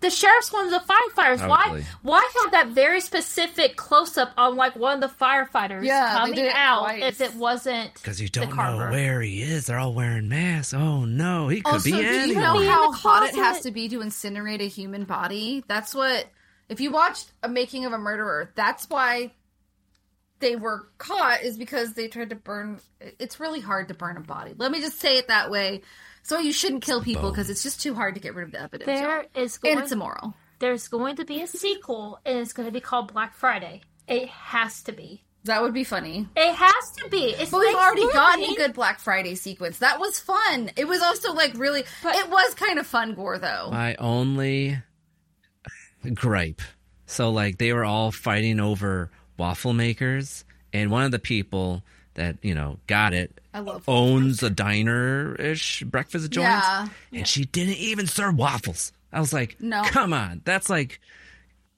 [0.00, 1.38] The sheriff's one of the firefighters.
[1.38, 1.82] Probably.
[1.82, 1.84] Why?
[2.02, 6.48] Why have that very specific close up on like one of the firefighters Yeah, coming
[6.48, 7.02] out twice.
[7.02, 9.66] if it wasn't Because you don't know where he is.
[9.66, 10.72] They're all wearing masks.
[10.72, 13.88] Oh no, he could Also, be do you know how hot it has to be
[13.90, 15.64] to incinerate a human body?
[15.68, 16.26] That's what.
[16.70, 19.32] If you watched a making of a murderer, that's why
[20.38, 21.42] they were caught.
[21.42, 22.80] Is because they tried to burn.
[23.18, 24.54] It's really hard to burn a body.
[24.56, 25.82] Let me just say it that way.
[26.22, 28.62] So you shouldn't kill people because it's just too hard to get rid of the
[28.62, 28.86] evidence.
[28.86, 29.42] There y'all.
[29.42, 30.34] is going and it's immoral.
[30.58, 33.82] there's going to be a sequel and it's going to be called Black Friday.
[34.06, 35.24] It has to be.
[35.44, 36.28] That would be funny.
[36.36, 37.34] It has to be.
[37.38, 39.78] It's But we've already gotten a good Black Friday sequence.
[39.78, 40.70] That was fun.
[40.76, 41.80] It was also like really.
[41.80, 43.70] it was kind of fun gore though.
[43.70, 44.82] My only
[46.14, 46.60] gripe.
[47.06, 51.82] So like they were all fighting over waffle makers, and one of the people
[52.20, 56.88] that you know got it I love owns a diner ish breakfast joint, Yeah.
[57.12, 58.92] and she didn't even serve waffles.
[59.12, 59.82] I was like, No.
[59.84, 61.00] come on, that's like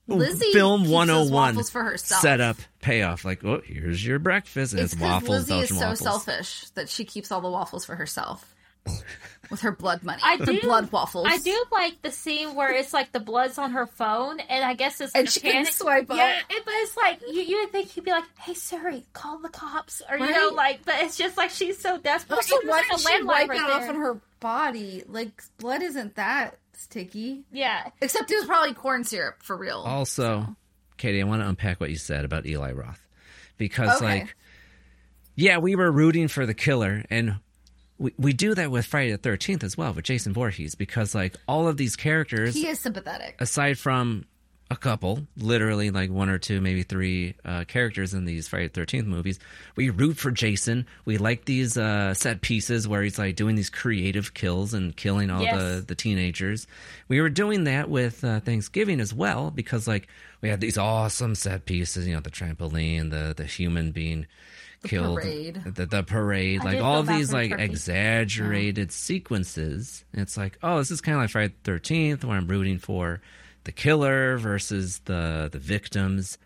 [0.09, 2.20] Lizzie film 101 waffles for herself.
[2.20, 3.24] setup payoff.
[3.24, 5.99] Like, oh, here's your breakfast, and It's it's, waffles, Lizzie is so waffles.
[6.01, 8.51] selfish that she keeps all the waffles for herself
[9.51, 10.20] with her blood money.
[10.24, 11.26] I her do blood waffles.
[11.28, 14.74] I do like the scene where it's like the blood's on her phone, and I
[14.74, 16.16] guess it's And the she can swipe up.
[16.16, 19.39] Yeah, it- but it's like you you would think he'd be like, "Hey Siri, call
[19.39, 20.85] the cops," or you know, like.
[20.85, 22.37] But it's just like she's so desperate.
[22.37, 25.05] Also, It's why like did she wipe right it off on her body?
[25.07, 27.45] Like blood isn't that sticky.
[27.53, 29.78] Yeah, Except it was probably corn syrup for real.
[29.78, 30.57] Also,
[30.97, 33.07] Katie, I want to unpack what you said about Eli Roth
[33.59, 34.05] because, Okay.
[34.20, 34.37] like,
[35.37, 37.37] yeah, we were rooting for the killer, and
[37.99, 41.34] we we do that with Friday the Thirteenth as well with Jason Voorhees because, like,
[41.47, 43.36] all of these characters, he is sympathetic.
[43.40, 44.24] aside from
[44.70, 48.72] a couple, literally like one or two, maybe three uh, characters in these Friday the
[48.72, 49.38] Thirteenth movies,
[49.76, 50.86] we root for Jason.
[51.05, 55.30] We like these uh, set pieces where he's like doing these creative kills and killing
[55.30, 55.57] all Yes.
[55.61, 56.66] the the teenagers.
[57.09, 60.09] We were doing that with uh, Thanksgiving as well because like
[60.40, 64.26] we had these awesome set pieces, you know, the trampoline, the the human being
[64.85, 65.62] killed, parade.
[65.64, 67.62] the the parade, I like all feel of bad these like Turkey.
[67.64, 70.05] exaggerated sequences.
[70.12, 73.20] It's like, oh, this is kind of like Friday the Thirteenth, where I'm rooting for
[73.64, 76.39] the killer versus the the victims.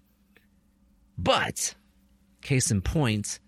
[1.18, 1.74] But
[2.42, 3.40] case in point,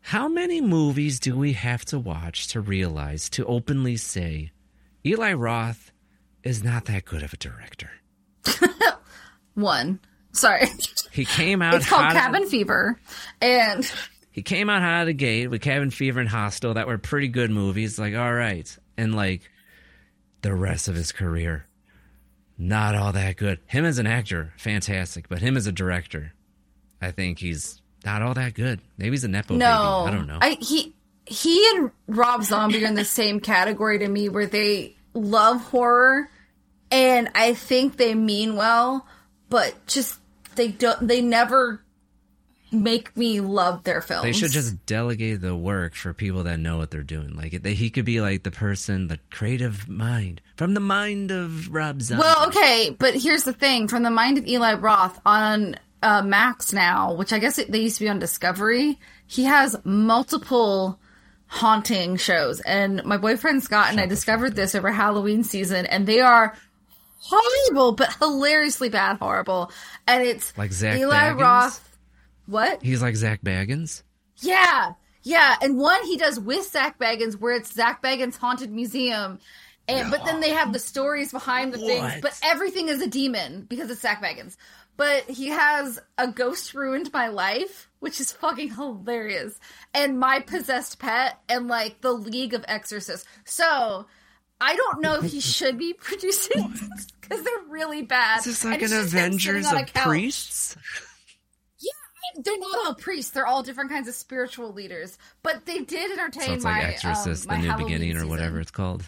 [0.00, 4.50] how many movies do we have to watch to realize to openly say
[5.06, 5.92] Eli Roth
[6.42, 7.90] is not that good of a director?
[9.54, 10.00] One.
[10.32, 10.66] Sorry.
[11.12, 12.98] He came out it's called Cabin Fever.
[13.40, 13.90] And
[14.30, 17.28] he came out hot of the gate with Cabin Fever and Hostel that were pretty
[17.28, 17.98] good movies.
[17.98, 18.76] Like, all right.
[18.96, 19.50] And like
[20.42, 21.66] the rest of his career,
[22.56, 23.58] not all that good.
[23.66, 25.28] Him as an actor, fantastic.
[25.28, 26.32] But him as a director,
[27.02, 28.80] I think he's not all that good.
[28.98, 30.04] Maybe he's a Nepo no.
[30.04, 30.14] baby.
[30.14, 30.38] I don't know.
[30.40, 30.94] I he
[31.26, 36.28] he and Rob Zombie are in the same category to me where they love horror
[36.90, 39.06] and I think they mean well,
[39.50, 40.18] but just
[40.54, 41.82] they don't they never
[42.72, 44.22] make me love their films.
[44.22, 47.36] They should just delegate the work for people that know what they're doing.
[47.36, 51.72] Like they, he could be like the person, the creative mind from the mind of
[51.72, 52.22] Rob Zombie.
[52.22, 56.72] Well, okay, but here's the thing: from the mind of Eli Roth on uh, Max
[56.72, 60.98] now, which I guess it, they used to be on Discovery, he has multiple
[61.46, 62.60] haunting shows.
[62.60, 66.54] And my boyfriend Scott and I discovered this over Halloween season, and they are
[67.20, 69.70] horrible, but hilariously bad horrible.
[70.06, 71.40] And it's Like Zak Eli Bagans?
[71.40, 71.98] Roth.
[72.46, 72.82] What?
[72.82, 74.02] He's like Zak Bagans.
[74.38, 79.38] Yeah, yeah, and one he does with Zak Bagans, where it's Zak Bagans' haunted museum,
[79.86, 83.66] and but then they have the stories behind the things, but everything is a demon
[83.68, 84.56] because it's Zak Bagans.
[84.96, 89.60] But he has a ghost ruined my life, which is fucking hilarious,
[89.92, 93.26] and my possessed pet, and like the League of Exorcists.
[93.44, 94.06] So.
[94.60, 96.72] I don't know if he should be producing
[97.20, 98.40] because they're really bad.
[98.40, 100.76] Is this like it's an Avengers sitting of priests?
[101.78, 103.30] Yeah, they're not all priests.
[103.32, 105.16] They're all different kinds of spiritual leaders.
[105.42, 108.10] But they did entertain So it's my like Exorcist, um, my the New Halloween Beginning,
[108.10, 108.28] or season.
[108.28, 109.04] whatever it's called.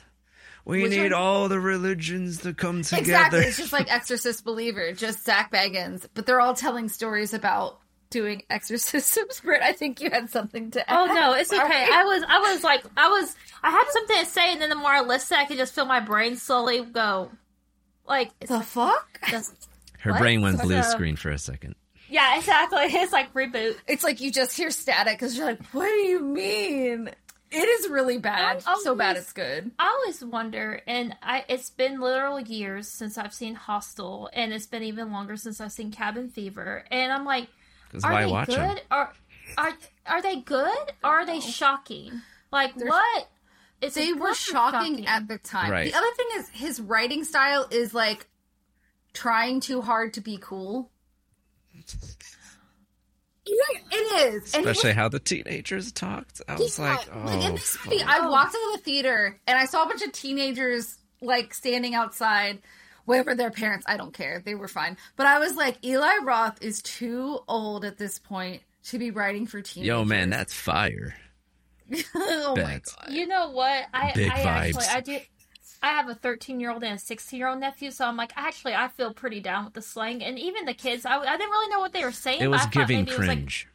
[0.64, 1.12] We Which need one?
[1.14, 3.00] all the religions to come together.
[3.02, 3.40] Exactly.
[3.40, 6.06] It's just like Exorcist Believer, just Zak Bagans.
[6.14, 7.80] But they're all telling stories about
[8.10, 9.40] doing exorcisms.
[9.44, 10.96] Brit, I think you had something to add.
[11.10, 11.86] Oh no, it's okay.
[11.92, 14.74] I was, I was like, I was, I had something to say, and then the
[14.76, 17.30] more I listened, I could just feel my brain slowly go,
[18.06, 19.20] like, the fuck?
[20.00, 20.18] Her What?
[20.20, 21.76] brain went blue screen for a second.
[22.08, 22.78] yeah, exactly.
[22.88, 23.76] It's like reboot.
[23.86, 27.10] It's like you just hear static because you're like, what do you mean?
[27.54, 28.62] It is really bad.
[28.66, 29.70] I so bad it's good.
[29.78, 34.64] I always wonder, and I it's been literal years since I've seen Hostel, and it's
[34.66, 37.48] been even longer since I've seen Cabin Fever, and I'm like,
[38.02, 38.68] are why they watch 'em?
[38.70, 38.82] good?
[38.90, 39.12] Are
[39.58, 39.72] are
[40.06, 40.78] are they good?
[41.04, 42.22] Or are they shocking?
[42.50, 43.28] Like what?
[43.82, 45.70] It's They were shocking, at the time.
[45.70, 45.92] Right.
[45.92, 48.26] The other thing is his writing style is like
[49.12, 50.90] trying too hard to be cool.
[53.44, 54.54] Yeah, it is.
[54.54, 56.40] And he Especially how the teenagers talked.
[56.48, 58.08] I was Yeah, like, oh, in this movie, fuck.
[58.08, 61.94] I walked out of the theater and I saw a bunch of teenagers like standing
[61.94, 62.62] outside.
[63.04, 64.40] Whatever their parents, I don't care.
[64.44, 64.96] They were fine.
[65.16, 69.44] But I was like, Eli Roth is too old at this point to be writing
[69.44, 69.88] for teenagers.
[69.88, 71.12] Yo, man, that's fire.
[72.14, 73.10] oh my god.
[73.10, 73.84] You know what?
[73.92, 74.86] I Big I actually.
[74.86, 75.18] I do.
[75.84, 78.32] I have a 13 year old and a 16 year old nephew, so I'm like,
[78.36, 81.04] actually, I feel pretty down with the slang, and even the kids.
[81.04, 82.40] I, I didn't really know what they were saying.
[82.40, 83.68] It but was I giving maybe it was like cringe.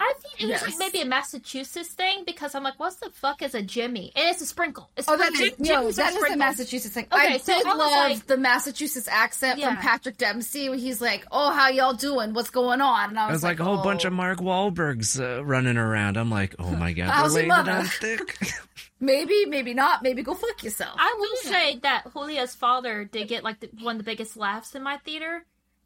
[0.00, 0.62] I think it was Yes.
[0.62, 4.12] like maybe a Massachusetts thing because I'm like, what's the fuck is a Jimmy?
[4.16, 4.90] And it's a sprinkle.
[4.96, 6.38] It's Oh, that Jim- no, Jimmy's that a sprinkle.
[6.38, 7.06] Massachusetts thing.
[7.12, 11.00] Okay, I so did I love like- the Massachusetts accent from Patrick Dempsey when he's
[11.00, 12.34] like, "Oh, how y'all doing?
[12.34, 14.40] What's going on?" And I It was, was like a whole bunch "Oh." of Mark
[14.40, 16.16] Wahlbergs uh, running around.
[16.16, 17.72] I'm like, oh my god, How's they're your mother?
[17.72, 18.36] on thick.
[19.00, 20.02] Maybe, maybe not.
[20.02, 20.94] Maybe go fuck yourself.
[20.98, 24.74] I will say that Julia's father did get like the, one of the biggest laughs
[24.74, 25.44] in my theater.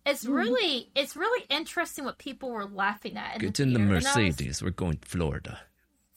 [0.09, 0.33] It's Mm-hmm.
[0.33, 3.35] really, it's really interesting what people were laughing at.
[3.37, 3.85] In Get the in the theater.
[3.95, 4.63] And was- Mercedes.
[4.63, 5.61] We're going to Florida.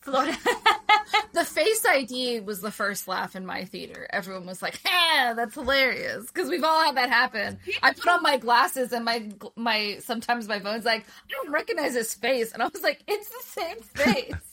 [0.02, 0.36] Florida.
[1.34, 4.08] the face ID was the first laugh in my theater.
[4.12, 7.60] Everyone was like, "Ha, that's hilarious!" Because we've all had that happen.
[7.84, 11.94] I put on my glasses and my my sometimes my phone's like, "I don't recognize
[11.94, 14.51] his face," and I was like, "It's the same face."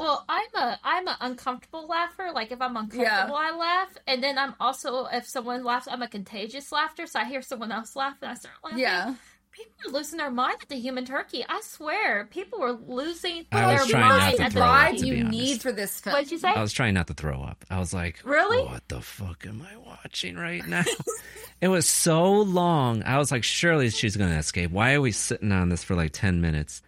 [0.00, 2.30] Well, I'm a I'm an uncomfortable laugher.
[2.34, 6.08] Like if I'm uncomfortable, I laugh, and then I'm also if someone laughs, I'm a
[6.08, 7.06] contagious laughter.
[7.06, 8.78] So I hear someone else laugh, and I start laughing.
[8.78, 9.14] yeah.
[9.52, 11.44] people are losing their mind at the human turkey.
[11.46, 15.06] I swear, people were losing I their mind to at the throw up, Pride to
[15.06, 15.30] you honest.
[15.30, 16.14] need for this film.
[16.14, 16.48] What'd you say?
[16.48, 17.62] I was trying not to throw up.
[17.68, 18.64] I was like, Really?
[18.64, 20.84] What the fuck am I watching right now?
[21.60, 23.02] it was so long.
[23.02, 24.70] I was like, surely she's going to escape.
[24.70, 26.80] Why are we sitting on this for like 10 minutes?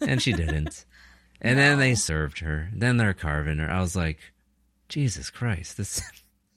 [0.00, 0.86] And she didn't.
[1.40, 2.68] And then they served her.
[2.74, 3.70] Then they're carving her.
[3.70, 4.18] I was like,
[4.88, 5.76] Jesus Christ.
[5.76, 6.02] This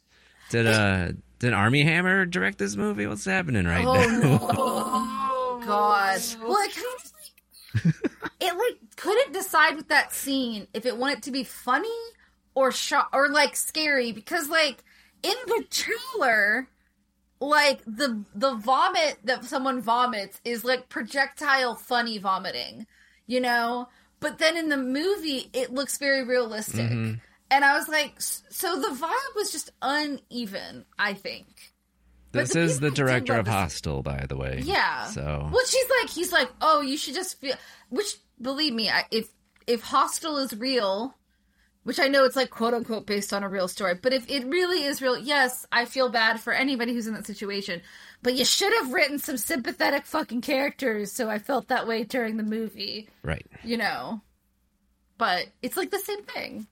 [0.50, 3.08] Did uh did Armie Hammer direct this movie?
[3.08, 4.40] What's happening right Oh, now?
[4.56, 6.22] Oh god.
[6.42, 11.24] Well, it kind of like it like couldn't decide with that scene if it wanted
[11.24, 11.90] to be funny
[12.56, 14.84] or shock or like scary because like
[15.24, 16.68] in the trailer
[17.40, 22.86] like the the vomit that someone vomits is like projectile funny vomiting,
[23.28, 23.88] you know?
[24.24, 26.90] But then in the movie it looks very realistic.
[26.90, 27.20] Mhm.
[27.52, 31.74] And I was like so the vibe was just uneven, I think.
[32.32, 34.62] This the is the director of Hostel, by the way.
[34.64, 35.06] Yeah.
[35.06, 37.56] So Well, she's like, he's like, oh, you should just feel.
[37.90, 39.30] Which, believe me, I, if
[39.68, 41.16] if Hostel is real,
[41.84, 44.46] which I know it's like quote unquote based on a real story, but if it
[44.48, 47.82] really is real, yes, I feel bad for anybody who's in that situation.
[48.24, 52.38] But you should have written some sympathetic fucking characters, so I felt that way during
[52.38, 53.10] the movie.
[53.22, 53.46] right.
[53.64, 54.22] You know.
[55.18, 56.68] But it's like the same thing.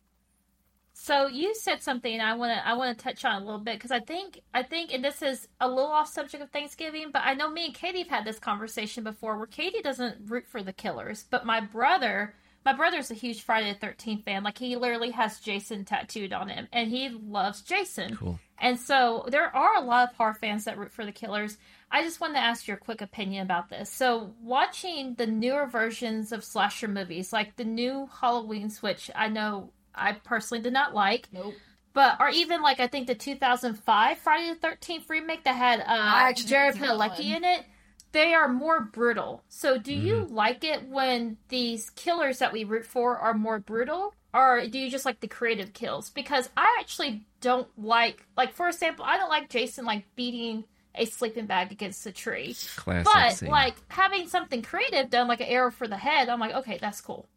[0.93, 3.75] So you said something I want to I want to touch on a little bit
[3.75, 7.23] because I think I think and this is a little off subject of Thanksgiving, but
[7.25, 10.61] I know me and Katie have had this conversation before where Katie doesn't root for
[10.61, 12.35] the killers, but my brother
[12.65, 14.43] my brother's a huge Friday the Thirteenth fan.
[14.43, 18.15] Like he literally has Jason tattooed on him, and he loves Jason.
[18.15, 18.39] Cool.
[18.59, 21.57] And so there are a lot of horror fans that root for the killers.
[21.89, 23.89] I just wanted to ask your quick opinion about this.
[23.89, 29.71] So, watching the newer versions of slasher movies, like the new Halloween's, which I know
[29.93, 31.53] I personally did not like, Nope.
[31.93, 36.31] but or even like I think the 2005 Friday the 13th remake that had uh,
[36.33, 37.65] Jared didn't see Padalecki in it,
[38.11, 39.43] they are more brutal.
[39.49, 40.33] So, do you Mm-hmm.
[40.35, 44.89] like it when these killers that we root for are more brutal, or do you
[44.89, 46.09] just like the creative kills?
[46.09, 50.63] Because I actually don't like, like for example, I don't like Jason like beating
[50.95, 52.55] a sleeping bag against a tree.
[52.75, 53.49] Classic but scene.
[53.49, 56.99] like having something creative done, like an arrow for the head, I'm like, okay, that's
[57.01, 57.27] cool.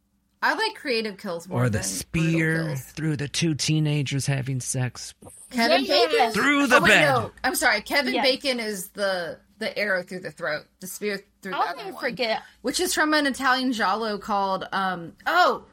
[0.43, 2.83] I like creative kills more Or the than spear brutal kills.
[2.85, 5.14] through the two teenagers having sex.
[5.51, 6.07] Kevin Yeah.
[6.07, 7.09] Bacon Through the oh, wait, bed.
[7.14, 7.81] No, I'm sorry.
[7.81, 8.25] Kevin Yes.
[8.27, 11.92] Bacon is the the arrow through the throat, the spear through the I'll other never
[11.92, 12.42] one, forget.
[12.62, 15.64] which is from an Italian giallo called um oh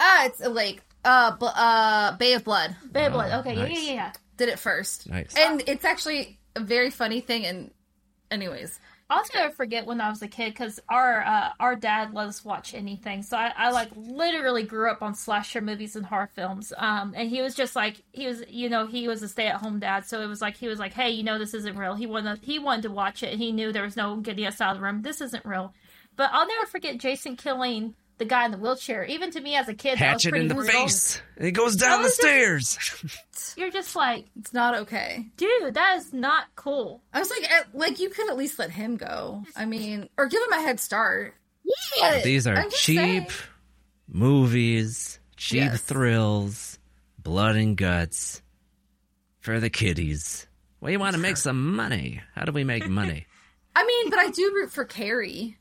[0.00, 3.32] ah it's a lake uh bl- uh Bay of Blood Bad blood.
[3.40, 3.70] Okay, nice.
[3.72, 4.12] yeah, yeah, yeah.
[4.36, 5.08] did it first.
[5.08, 5.34] Nice.
[5.36, 7.44] and it's actually a very funny thing.
[7.46, 7.70] And
[8.30, 8.78] anyways,
[9.10, 12.44] I'll never forget when I was a kid because our uh, our dad let us
[12.44, 13.22] watch anything.
[13.22, 16.74] So I, I like literally grew up on slasher movies and horror films.
[16.76, 19.56] Um, and he was just like he was, you know, he was a stay at
[19.56, 20.04] home dad.
[20.04, 21.94] So it was like he was like, hey, you know, this isn't real.
[21.94, 23.32] He wanted he wanted to watch it.
[23.32, 25.00] and He knew there was no getting us out of the room.
[25.00, 25.72] This isn't real.
[26.14, 29.04] But I'll never forget Jason killing the guy in the wheelchair.
[29.04, 30.72] Even to me as a kid, that was Hatchet pretty in the brutal.
[30.82, 31.22] face.
[31.36, 32.78] And he goes down the was just- stairs.
[33.56, 35.26] You're just like, It's not okay.
[35.36, 37.02] dude, that is not cool.
[37.12, 39.42] I was like, at, like you could at least let him go.
[39.56, 41.34] I mean, or give him a head start.
[41.98, 43.26] Yeah, These are cheap saying.
[44.06, 45.80] movies, cheap Yes.
[45.82, 46.78] thrills,
[47.18, 48.42] blood and guts
[49.40, 50.46] for the kiddies.
[50.80, 52.20] We want to make some money.
[52.34, 53.26] How do we make money?
[53.76, 55.56] I mean, but I do root for Carrie.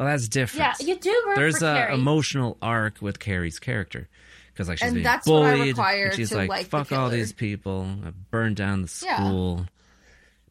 [0.00, 0.76] Well, that's different.
[0.80, 1.92] Yeah, you do root There's for a Carrie.
[1.94, 4.08] emotional arc with Carrie's character
[4.50, 5.68] because like she's And being that's what I bullied.
[5.68, 7.86] require and she's to like, like the "Fuck all killer." these people!
[8.06, 9.16] I burned down the Yeah.
[9.16, 9.66] school."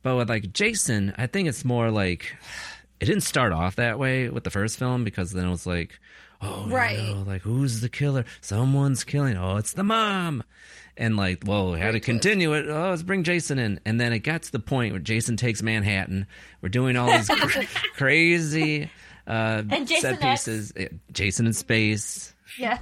[0.03, 2.37] But with like Jason, I think it's more like
[2.99, 5.99] it didn't start off that way with the first film because then it was like,
[6.43, 6.99] "Oh, you Right.
[6.99, 8.25] know, like who's the killer?
[8.41, 9.35] Someone's killing.
[9.35, 10.43] Oh, it's the mom."
[10.95, 12.67] And like, well, we had to continue it.
[12.69, 13.79] Oh, let's bring Jason in.
[13.83, 16.27] And then it got to the point where Jason takes Manhattan.
[16.61, 18.91] We're doing all these cra- crazy
[19.29, 20.73] uh, And Jason set pieces.
[20.75, 22.33] Eh, Jason in space.
[22.57, 22.79] Yeah.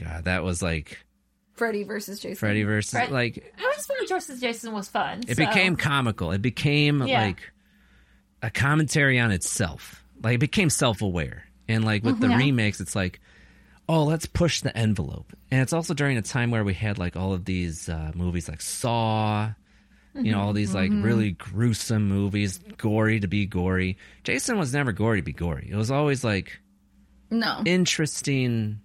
[0.00, 0.98] God, that was like
[1.54, 2.36] Freddy versus Jason.
[2.36, 5.20] Freddy versus Fred- like I just Freddy versus Jason was fun.
[5.28, 6.32] it so- became comical.
[6.32, 7.22] It became Yeah.
[7.22, 7.52] like
[8.42, 10.02] a commentary on itself.
[10.22, 11.44] Like it became self-aware.
[11.68, 12.36] And like with the Yeah.
[12.38, 13.20] remakes, it's like,
[13.88, 15.32] oh, let's push the envelope.
[15.50, 18.48] And it's also during a time where we had like all of these uh, movies
[18.48, 19.52] like Saw,
[20.14, 23.96] you know, all these like really gruesome movies, gory to be gory.
[24.24, 25.68] Jason was never gory to be gory.
[25.70, 26.60] It was always like
[27.30, 27.62] No.
[27.64, 28.80] interesting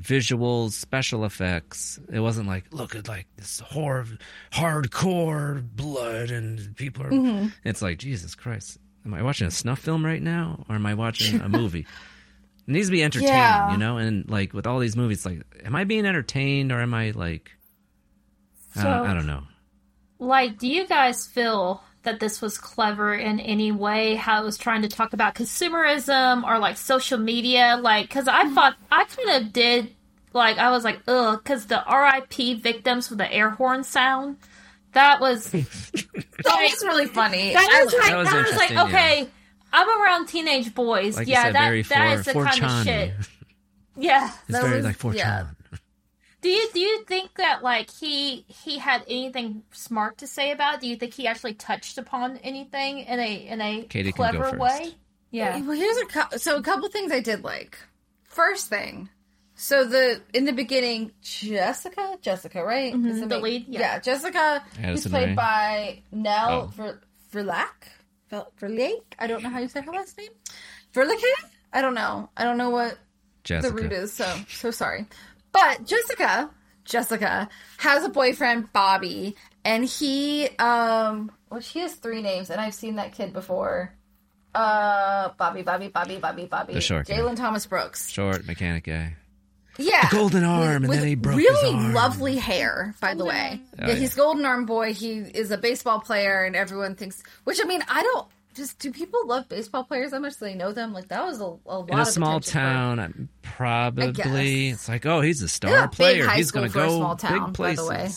[0.00, 1.98] visuals, special effects.
[2.12, 4.06] It wasn't like look at like this horror,
[4.52, 7.10] hardcore blood and people are.
[7.10, 7.48] Mm-hmm.
[7.64, 8.78] It's like Jesus Christ.
[9.04, 11.80] Am I watching a snuff film right now, or am I watching a movie?
[12.66, 13.72] It needs to be entertaining, Yeah.
[13.72, 13.96] you know.
[13.96, 17.50] And like with all these movies, like, am I being entertained or am I like,
[18.76, 19.44] I, So- don't, I don't know.
[20.18, 24.14] Like, do you guys feel that this was clever in any way?
[24.14, 27.78] How it was trying to talk about consumerism or like social media?
[27.80, 28.54] Like, because I mm-hmm.
[28.54, 29.94] thought I kind of did.
[30.32, 32.54] Like, I was like, ugh, because the R.I.P.
[32.60, 34.36] victims with the air horn sound.
[34.92, 35.64] That was That
[36.44, 37.52] was really funny.
[37.52, 38.84] that was like That was that was like interesting, yeah.
[38.84, 39.28] okay.
[39.72, 41.16] I'm around teenage boys.
[41.16, 43.12] Like yeah, said, that very that for is the for kind of shit.
[43.96, 44.26] Yeah.
[44.26, 45.46] It's That very was- like for yeah.
[46.40, 50.74] Do you do you think that like he he had anything smart to say about
[50.76, 50.80] it?
[50.82, 54.94] Do you think he actually touched upon anything in a in a Katie clever way?
[55.30, 55.60] Yeah.
[55.60, 57.76] Well, here's a cou- so a couple things I did like.
[58.24, 59.08] First thing,
[59.56, 62.94] so the in the beginning, Jessica, Jessica, right?
[62.94, 63.98] Mm-hmm, the main- lead, yeah.
[63.98, 65.34] Jessica, who's played Rae.
[65.34, 66.92] by Nell Oh.
[67.32, 67.88] Verlaque,
[68.30, 69.14] Ver- Verlaque.
[69.18, 70.30] I don't know how you say her last name.
[70.94, 71.24] Verlaque.
[71.72, 72.30] I don't know.
[72.36, 72.96] I don't know what
[73.44, 73.74] Jessica.
[73.74, 74.12] the root is.
[74.12, 75.06] So so sorry.
[75.52, 76.50] But Jessica,
[76.84, 82.74] Jessica has a boyfriend, Bobby, and he um well she has three names, and I've
[82.74, 83.94] seen that kid before.
[84.54, 86.74] Uh Bobby, Bobby, Bobby, Bobby, Bobby.
[86.74, 87.14] The short guy.
[87.14, 88.08] Jalen Thomas Brooks.
[88.10, 89.16] Short mechanic guy.
[89.78, 90.08] Yeah.
[90.08, 91.92] The golden arm, and then he broke his really arm.
[91.92, 93.60] lovely hair, by the way.
[93.62, 93.94] Oh, yeah, yeah.
[93.94, 94.92] he's golden arm boy.
[94.92, 97.22] He is a baseball player, and everyone thinks.
[97.44, 98.26] Which I mean, I don't.
[98.58, 100.34] Just do people love baseball players that much?
[100.34, 100.92] Do they know them?
[100.92, 105.06] Like that was a, a lot in a of small town, I'm probably it's like,
[105.06, 106.28] oh, he's a star Yeah, player.
[106.28, 108.08] He's going to go small town, big by the way.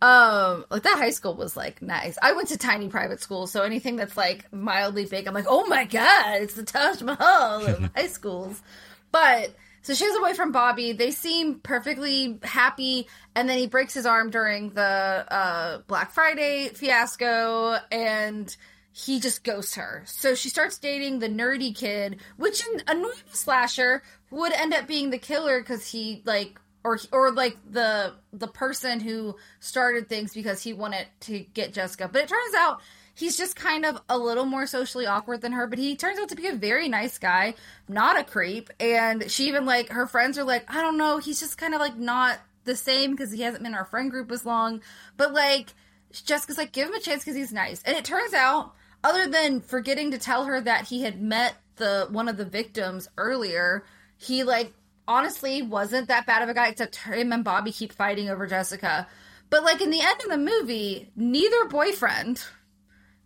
[0.00, 2.18] Um, like that high school was like nice.
[2.22, 5.66] I went to tiny private school, so anything that's like mildly big, I'm like, oh
[5.66, 8.62] my god, it's the Taj Mahal of high schools.
[9.10, 10.92] But so she away from Bobby.
[10.92, 16.68] They seem perfectly happy, and then he breaks his arm during the uh, Black Friday
[16.68, 18.54] fiasco, and
[18.98, 20.02] he just ghosts her.
[20.06, 24.88] So she starts dating the nerdy kid, which in a normal slasher would end up
[24.88, 30.34] being the killer because he like or or like the the person who started things
[30.34, 32.08] because he wanted to get Jessica.
[32.12, 32.80] But it turns out
[33.14, 36.30] he's just kind of a little more socially awkward than her, but he turns out
[36.30, 37.54] to be a very nice guy,
[37.88, 38.68] not a creep.
[38.80, 41.80] And she even like her friends are like, I don't know, he's just kind of
[41.80, 44.80] like not the same because he hasn't been in our friend group as long.
[45.16, 45.72] But like
[46.12, 47.80] Jessica's like, give him a chance because he's nice.
[47.84, 48.74] And it turns out,
[49.04, 53.08] other than forgetting to tell her that he had met the one of the victims
[53.16, 53.84] earlier,
[54.16, 54.72] he like
[55.06, 59.06] honestly wasn't that bad of a guy except him and Bobby keep fighting over Jessica.
[59.50, 62.42] But like in the end of the movie, neither boyfriend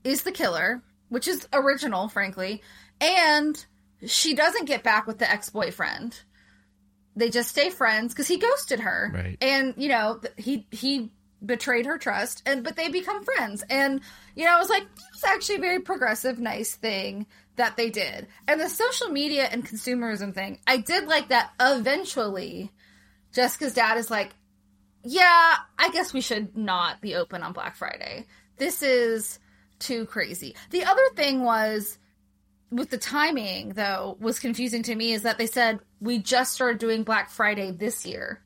[0.04, 2.62] is the killer, which is original, frankly,
[3.00, 3.64] and
[4.06, 6.22] she doesn't get back with the ex-boyfriend.
[7.16, 9.36] They just stay friends because he ghosted her, Right.
[9.40, 11.10] And you know he he
[11.44, 13.64] betrayed her trust, and but they become friends.
[13.68, 14.00] And
[14.34, 17.26] you know, I was like, it's actually a very progressive, nice thing
[17.56, 18.26] that they did.
[18.48, 21.52] And the social media and consumerism thing, I did like that.
[21.60, 22.70] Eventually,
[23.32, 24.30] Jessica's dad is like,
[25.04, 28.26] yeah, I guess we should not be open on Black Friday.
[28.56, 29.38] This is
[29.78, 30.54] too crazy.
[30.70, 31.98] The other thing was
[32.70, 36.78] with the timing though was confusing to me is that they said we just started
[36.78, 38.40] doing Black Friday this year.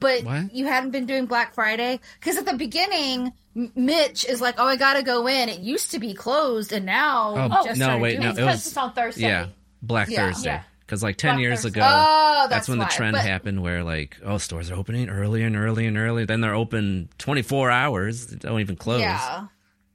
[0.00, 0.52] But What?
[0.54, 4.76] you hadn't been doing Black Friday because at the beginning, Mitch is like, "Oh, I
[4.76, 5.48] gotta go in.
[5.48, 8.54] It used to be closed, and now Oh, just no, wait, no, It's it 'cause
[8.54, 9.22] was it's on Thursday.
[9.22, 9.46] Yeah,
[9.82, 10.26] Black Yeah.
[10.28, 10.50] Thursday.
[10.50, 10.62] Yeah.
[10.80, 11.80] Because like ten Black years Thursday.
[11.80, 15.08] ago, Oh, that's, that's when the trend But- happened where like, oh, stores are opening
[15.08, 16.26] earlier and earlier and earlier.
[16.26, 18.26] Then they're open twenty four hours.
[18.26, 19.00] They don't even close.
[19.00, 19.46] Yeah.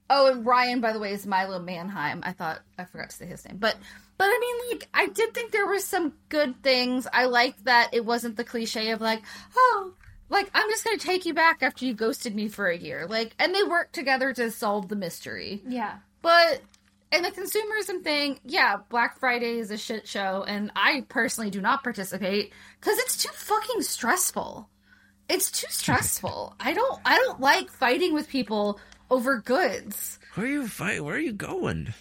[0.09, 2.21] Oh, and Ryan, by the way, is Milo Manheim.
[2.23, 3.75] I thought I forgot to say his name, but
[4.17, 7.07] but I mean, like, I did think there were some good things.
[7.11, 9.21] I liked that it wasn't the cliche of like,
[9.55, 9.93] oh,
[10.29, 13.07] like I'm just gonna take you back after you ghosted me for a year.
[13.07, 15.61] Like, and they work together to solve the mystery.
[15.67, 15.97] Yeah.
[16.21, 16.61] But
[17.11, 21.61] and the consumerism thing, yeah, Black Friday is a shit show, and I personally do
[21.61, 24.69] not participate because it's too fucking stressful.
[25.29, 26.55] It's too stressful.
[26.59, 26.99] I don't.
[27.05, 30.19] I don't like fighting with people over goods.
[30.35, 31.03] Where are you fight?
[31.03, 31.93] Where are you going?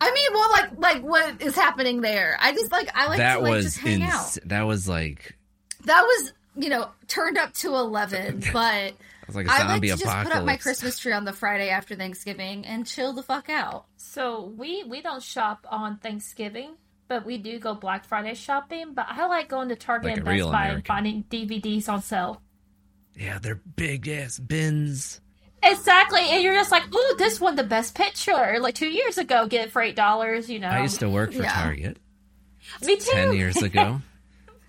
[0.00, 2.36] I mean, well, like like what is happening there?
[2.40, 4.36] I just like I like that to like was just hang out.
[4.44, 5.36] That was like
[5.84, 8.94] That was you know turned up to eleven, but.
[9.26, 10.56] was like a I like zombie to just put up my.
[10.56, 13.86] Christmas tree on the Friday after Thanksgiving and chill the fuck out.
[13.96, 16.76] So we we don't shop on Thanksgiving,
[17.08, 18.94] but we do go Black Friday shopping.
[18.94, 22.40] But I like going to Target Like and Best Buy and finding DVDs on sale.
[23.16, 25.20] yeah, they're big ass bins.
[25.66, 28.58] Exactly, and you're just like, ooh, this won the best picture.
[28.60, 30.50] Like two years ago, get it for eight dollars.
[30.50, 31.62] You know, I used to work for yeah.
[31.62, 31.98] Target
[32.82, 33.10] me too.
[33.12, 34.00] ten years ago,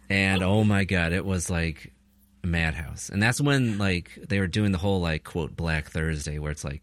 [0.10, 1.91] and oh my god, it was like
[2.43, 3.10] a madhouse.
[3.10, 6.64] And that's when like they were doing the whole like quote Black Thursday, where it's
[6.64, 6.82] like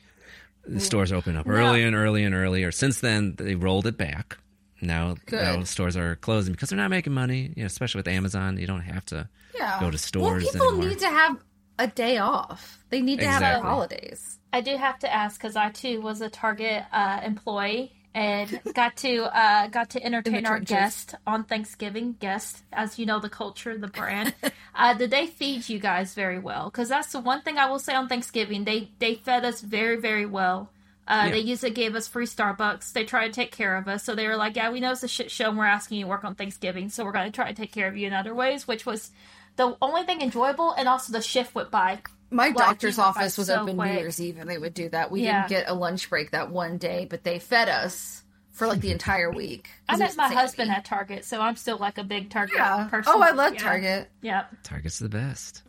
[0.67, 2.71] the stores open up early and early and earlier.
[2.73, 4.39] Since then, they rolled it back.
[4.81, 7.53] Now, now stores are closing because they're not making money.
[7.57, 9.79] You know, especially with Amazon, you don't have to Yeah.
[9.81, 10.89] go to stores Well, people anymore.
[10.89, 11.37] need to have
[11.79, 12.85] a day off.
[12.91, 14.39] They need to have their holidays.
[14.53, 18.97] I do have to ask because I too was a Target uh, employee and got
[18.99, 22.17] to uh, got to entertain our guest on Thanksgiving.
[22.21, 24.35] Guest, as you know, the culture, the brand.
[24.75, 26.67] uh, did they feed you guys very well?
[26.67, 28.65] Because that's the one thing I will say on Thanksgiving.
[28.65, 30.71] They they fed us very very well.
[31.09, 32.93] Uh, They usually gave us free Starbucks.
[32.93, 34.05] They try to take care of us.
[34.05, 36.05] So they were like, "Yeah, we know it's a shit show, and we're asking you
[36.05, 38.13] to work on Thanksgiving, so we're going to try to take care of you in
[38.13, 39.11] other ways." Which was
[39.57, 42.03] the only thing enjoyable, and also the shift went by.
[42.33, 43.85] My Like, doctor's you went by office was so open New.
[43.85, 45.11] Year's Eve, and they would do that.
[45.11, 45.47] We Yeah.
[45.47, 48.91] didn't get a lunch break that one day, but they fed us for like the
[48.93, 49.71] entire week.
[49.89, 52.57] I 'Cause it met my husband at Target, so I'm still like a big Target
[52.57, 52.85] Yeah.
[52.87, 53.13] Oh, person.
[53.17, 53.61] Oh, I love Yeah.
[53.61, 54.11] Target.
[54.21, 54.45] Yeah.
[54.63, 55.63] Target's the best.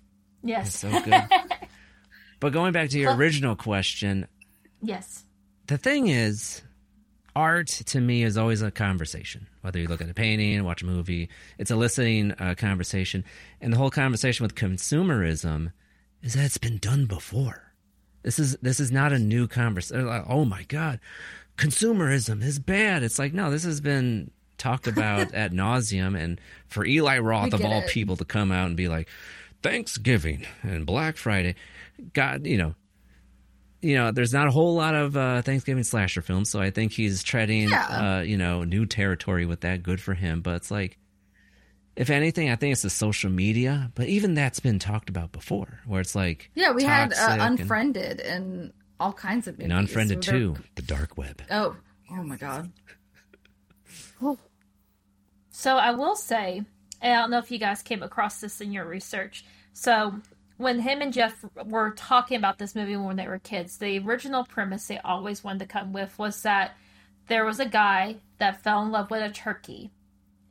[0.43, 0.67] Yes.
[0.67, 1.23] It's so good.
[2.39, 4.27] but going back to your original question,
[4.81, 5.23] yes.
[5.67, 6.61] the thing is,
[7.35, 9.47] art to me is always a conversation.
[9.61, 13.23] Whether you look at a painting, watch a movie, it's eliciting a uh, conversation.
[13.61, 15.71] And the whole conversation with consumerism
[16.23, 17.73] is that it's been done before.
[18.23, 20.07] This is this is not a new conversation.
[20.07, 20.99] Like, oh my god,
[21.57, 23.03] consumerism is bad.
[23.03, 26.17] It's like no, this has been talked about at nauseum.
[26.19, 27.89] And for Eli Roth of all it.
[27.89, 29.09] people to come out and be like,
[29.61, 31.55] Thanksgiving and Black Friday,
[32.13, 32.75] God, you know,
[33.81, 36.93] you know, there's not a whole lot of uh, Thanksgiving slasher films, so I think
[36.93, 38.17] he's treading, Yeah.
[38.19, 39.83] uh, you know, new territory with that.
[39.83, 40.39] Good for him.
[40.41, 40.97] But it's like,
[41.95, 43.91] if anything, I think it's the social media.
[43.95, 48.19] But even that's been talked about before, where it's like, Yeah, we had uh, Unfriended
[48.21, 49.71] and, all kinds of movies.
[49.71, 51.41] and Unfriended So they're- too, the dark web.
[51.51, 51.75] Oh,
[52.11, 52.71] oh my god.
[55.55, 56.63] So I will say,
[57.01, 59.45] I don't know if you guys came across this in your research.
[59.71, 60.15] So
[60.57, 64.43] when him and Jeff were talking about this movie when they were kids, the original
[64.45, 66.75] premise they always wanted to come with was that
[67.27, 69.91] there was a guy that fell in love with a turkey.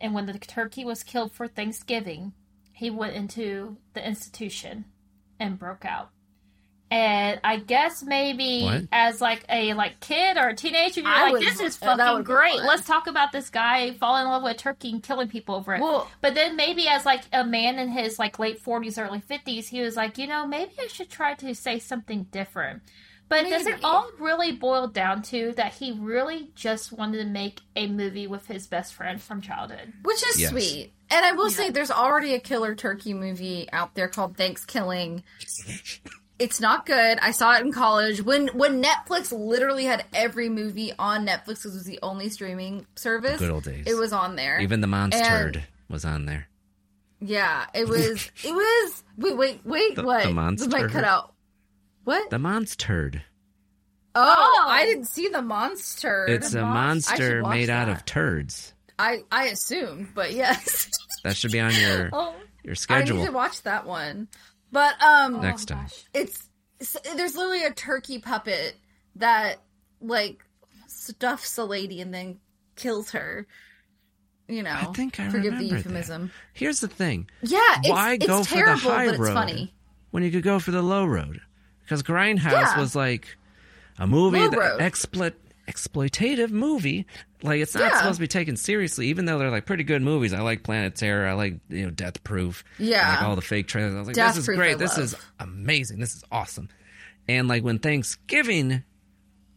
[0.03, 2.33] And when the turkey was killed for Thanksgiving,
[2.73, 4.85] he went into the institution
[5.39, 6.11] and broke out.
[6.91, 8.83] And I guess maybe What?
[8.93, 12.25] as like a like kid or a teenager, you're I like, would- this is fucking
[12.25, 12.57] great.
[12.59, 12.67] fun.
[12.67, 15.75] Let's talk about this guy falling in love with a turkey and killing people over
[15.75, 15.81] it.
[15.81, 19.69] Well- but then maybe as like a man in his like late forties, early fifties,
[19.69, 22.83] he was like, you know, maybe I should try to say something different.
[23.29, 27.61] But does it all really boil down to that he really just wanted to make
[27.75, 29.93] a movie with his best friend from childhood?
[30.03, 30.51] Which is Yes.
[30.51, 30.93] sweet.
[31.11, 35.23] And I will say there's already a killer turkey movie out there called Thanks Killing.
[36.39, 37.19] It's not good.
[37.23, 41.67] I saw it in college when when Netflix literally had every movie on Netflix 'cause
[41.67, 43.39] it was the only streaming service.
[43.39, 43.85] good old days.
[43.87, 44.59] It was on there.
[44.59, 46.49] Even the monster And- was on there.
[47.21, 48.29] Yeah, it was.
[48.43, 49.05] it was.
[49.19, 49.95] Wait, wait, wait.
[49.95, 50.25] The- what?
[50.25, 51.32] the monster might cut out.
[52.05, 52.31] What?
[52.31, 53.23] The monster turd.
[54.15, 56.27] oh, I didn't see the monster.
[56.29, 58.75] It's a monster should watch made out of turds.
[58.99, 60.89] I I assumed, but yes.
[61.25, 62.35] That should be on your Oh,
[62.65, 64.27] your I schedule need to watch that one.
[64.73, 65.87] But um, next time.
[66.13, 66.49] it's,
[66.81, 68.75] it's there's literally a turkey puppet
[69.17, 69.59] that
[70.01, 70.45] like
[70.89, 72.39] stuffs a lady and then
[72.75, 73.47] kills her.
[74.49, 76.23] You know, I think I forgive remember the euphemism.
[76.27, 76.33] That.
[76.55, 77.31] Here's the thing.
[77.43, 79.75] Yeah, it's, why it's go terrible, for the high but it's road funny.
[80.11, 81.41] when you could go for the low road?
[81.85, 82.79] Because Grindhouse Yeah.
[82.81, 83.37] was like
[83.99, 85.35] a movie, Low that exploit
[85.69, 87.07] exploitative movie.
[87.43, 87.99] Like it's not Yeah.
[87.99, 90.33] supposed to be taken seriously, even though they're like pretty good movies.
[90.33, 91.27] I like Planet Terror.
[91.27, 92.65] I like you know Death Proof.
[92.79, 93.09] Yeah.
[93.17, 93.95] like all the fake trailers.
[93.95, 94.79] I was like, Death this is Proof great.
[94.79, 96.01] This is amazing.
[96.01, 96.69] This is awesome.
[97.29, 98.83] And like when Thanksgiving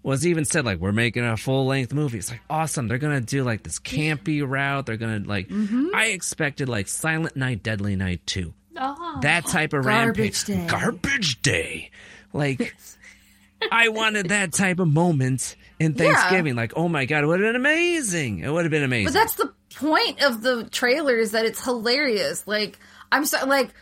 [0.04, 2.20] was even said like we're making a full length movie.
[2.20, 2.88] It's like awesome.
[2.88, 4.86] They're gonna do like this campy route.
[4.86, 5.48] They're gonna like.
[5.50, 5.88] Mm-hmm.
[5.96, 8.54] I expected like Silent Night, Deadly Night two.
[8.78, 9.20] Oh.
[9.22, 10.44] That type of Garbage rampage.
[10.44, 10.68] day.
[10.68, 11.90] Garbage day.
[12.36, 12.76] Like
[13.72, 16.14] I wanted that type of moment in Yeah.
[16.14, 16.56] Thanksgiving.
[16.56, 18.40] Like oh my god, it would have been amazing.
[18.40, 19.06] It would have been amazing.
[19.06, 22.46] But that's the point of the trailer is that it's hilarious.
[22.48, 22.78] Like
[23.12, 23.74] I'm so like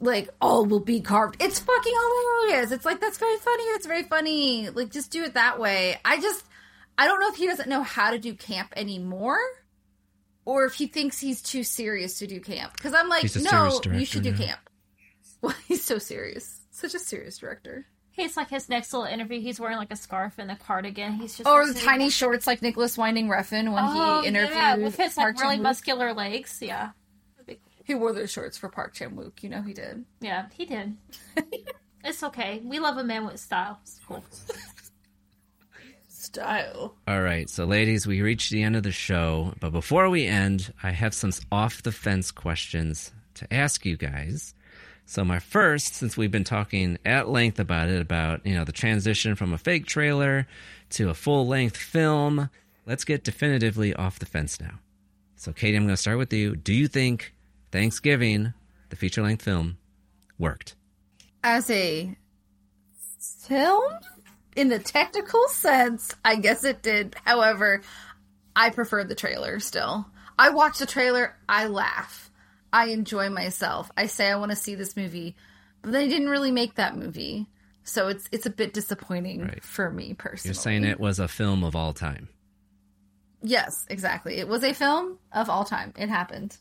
[0.00, 1.36] like oh, all will be carved.
[1.42, 2.72] It's fucking hilarious.
[2.72, 3.62] It's like that's very funny.
[3.64, 4.70] It's very funny.
[4.70, 5.98] Like just do it that way.
[6.04, 6.44] I just
[6.96, 9.38] I don't know if he doesn't know how to do camp anymore.
[10.46, 12.72] Or if he thinks he's too serious to do camp.
[12.72, 14.36] Because I'm like, no, you should do now.
[14.38, 14.60] camp.
[15.42, 16.59] Well, he's so serious.
[16.80, 17.86] Such a serious director.
[18.12, 19.40] He's like his next little interview.
[19.40, 21.12] He's wearing like a scarf and a cardigan.
[21.14, 24.20] He's just oh, Or like the tiny there- shorts like Nicolas Winding Refn when Oh,
[24.22, 25.62] he interviewed yeah, with his like really Chan-wook.
[25.62, 26.58] muscular legs.
[26.60, 26.90] Yeah,
[27.84, 29.42] He wore those shorts for Park Chan Wook.
[29.42, 30.04] You know he did.
[30.20, 30.96] yeah, he did.
[32.04, 32.60] it's okay.
[32.64, 33.78] We love a man with style.
[33.82, 34.24] It's cool.
[36.08, 36.94] Style.
[37.08, 40.72] All right, so ladies, we reached the end of the show, but before we end,
[40.82, 44.54] I have some off the fence questions to ask you guys.
[45.10, 48.70] So my first, since we've been talking at length about it, about you know the
[48.70, 50.46] transition from a fake trailer
[50.90, 52.48] to a full length film,
[52.86, 54.78] let's get definitively off the fence now.
[55.34, 56.54] So Katie, I'm going to start with you.
[56.54, 57.34] Do you think
[57.72, 58.54] Thanksgiving,
[58.90, 59.78] the feature length film,
[60.38, 60.76] worked?
[61.42, 62.16] As a
[63.18, 63.92] film,
[64.54, 67.16] in the technical sense, I guess it did.
[67.24, 67.82] However,
[68.54, 70.06] I prefer the trailer still.
[70.38, 72.29] I watch the trailer, I laugh.
[72.72, 73.90] I enjoy myself.
[73.96, 75.36] I say I want to see this movie,
[75.82, 77.46] but they didn't really make that movie.
[77.82, 79.64] So it's it's a bit disappointing Right.
[79.64, 80.54] for me personally.
[80.54, 82.28] You're saying it was a film of all time.
[83.42, 84.36] Yes, exactly.
[84.36, 85.94] It was a film of all time.
[85.96, 86.56] It happened.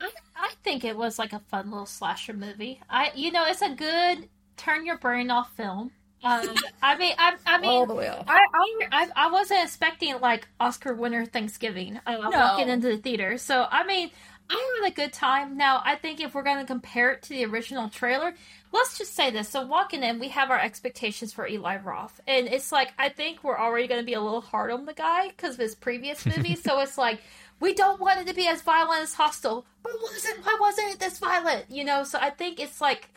[0.00, 2.80] I, I think it was like a fun little slasher movie.
[2.90, 5.92] I, you know, it's a good turn your brain off film.
[6.24, 8.24] Um, I mean, I, I mean, All the way off.
[8.28, 13.38] I, I, I, I wasn't expecting like Oscar winner Thanksgiving uh, walking into the theater.
[13.38, 14.10] So I mean,
[14.50, 15.56] I had a good time.
[15.56, 18.34] Now I think if we're going to compare it to the original trailer,
[18.72, 22.48] let's just say this: so walking in, we have our expectations for Eli Roth, and
[22.48, 25.28] it's like I think we're already going to be a little hard on the guy
[25.28, 26.62] because of his previous movies.
[26.62, 27.22] so it's like
[27.60, 30.98] we don't want it to be as violent as Hostel, but wasn't why wasn't it
[30.98, 31.66] this violent?
[31.70, 33.08] You know, so I think it's like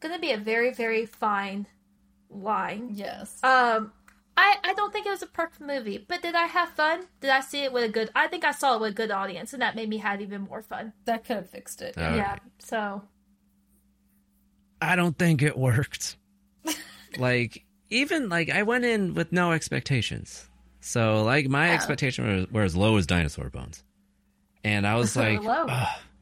[0.00, 1.66] going to be a very very fine
[2.30, 2.90] line.
[2.92, 3.42] Yes.
[3.42, 3.92] Um,
[4.36, 7.06] I I don't think it was a perfect movie, but did I have fun?
[7.20, 8.10] Did I see it with a good?
[8.14, 10.42] I think I saw it with a good audience, and that made me have even
[10.42, 10.92] more fun.
[11.04, 11.96] That could have fixed it.
[11.98, 12.36] All yeah.
[12.58, 13.02] So
[14.80, 16.16] I don't think it worked.
[17.18, 20.48] like even like I went in with no expectations.
[20.80, 21.74] So like my Yeah.
[21.74, 23.84] expectation was, were as low as dinosaur bones.
[24.64, 25.40] And I was like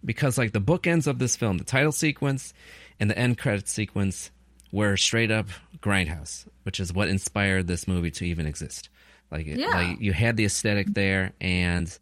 [0.05, 2.53] because like the bookends of this film, the title sequence
[2.99, 4.31] and the end credit sequence
[4.73, 5.47] were straight up
[5.81, 8.89] grindhouse, which is what inspired this movie to even exist.
[9.31, 9.69] Like it, Yeah.
[9.69, 11.97] like you had the aesthetic there and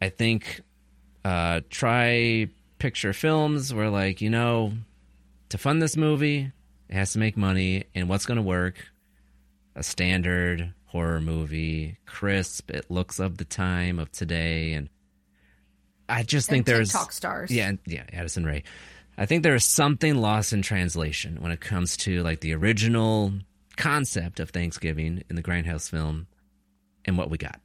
[0.00, 0.60] I think
[1.24, 2.48] uh try
[2.78, 4.72] picture films were like, you know,
[5.50, 6.50] to fund this movie,
[6.88, 8.76] it has to make money, and what's going to work?
[9.76, 12.70] A standard horror movie, crisp.
[12.70, 14.88] It looks of the time of today, and
[16.08, 17.50] I just think there's TikTok stars.
[17.50, 18.64] Yeah, yeah, Addison Rae.
[19.16, 23.32] I think there is something lost in translation when it comes to like the original
[23.76, 26.26] concept of Thanksgiving in the Grindhouse film
[27.04, 27.60] and what we got.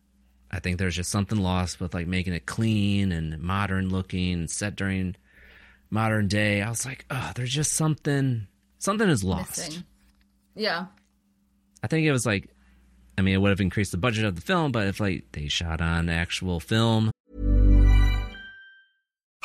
[0.52, 4.50] I think there's just something lost with like making it clean and modern looking and
[4.50, 5.16] set during
[5.90, 6.62] modern day.
[6.62, 8.48] I was like, oh, there's just something
[8.80, 9.58] something is lost.
[9.58, 9.84] Missing.
[10.56, 10.86] Yeah.
[11.84, 12.50] I think it was like
[13.18, 15.48] I mean it would have increased the budget of the film, but if like they
[15.48, 17.12] shot on actual film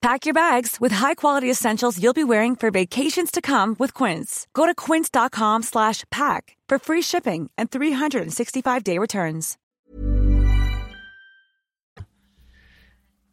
[0.00, 4.46] Pack your bags with high-quality essentials you'll be wearing for vacations to come with Quince.
[4.54, 9.56] Go to quince.com slash pack for free shipping and 365-day returns.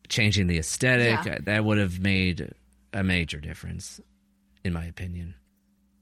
[0.10, 1.38] Changing the aesthetic, Yeah.
[1.44, 2.52] that would have made
[2.94, 4.00] a major difference,
[4.64, 5.36] in my opinion.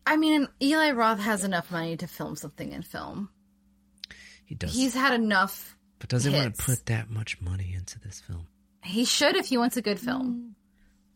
[0.06, 3.30] I mean, Eli Roth has enough money to film something in film.
[4.46, 4.74] He does.
[4.74, 5.78] He's had enough.
[6.00, 8.48] but does he want to put that much money into this film?
[8.84, 10.28] He should if he wants a good film.
[10.36, 10.50] Mm.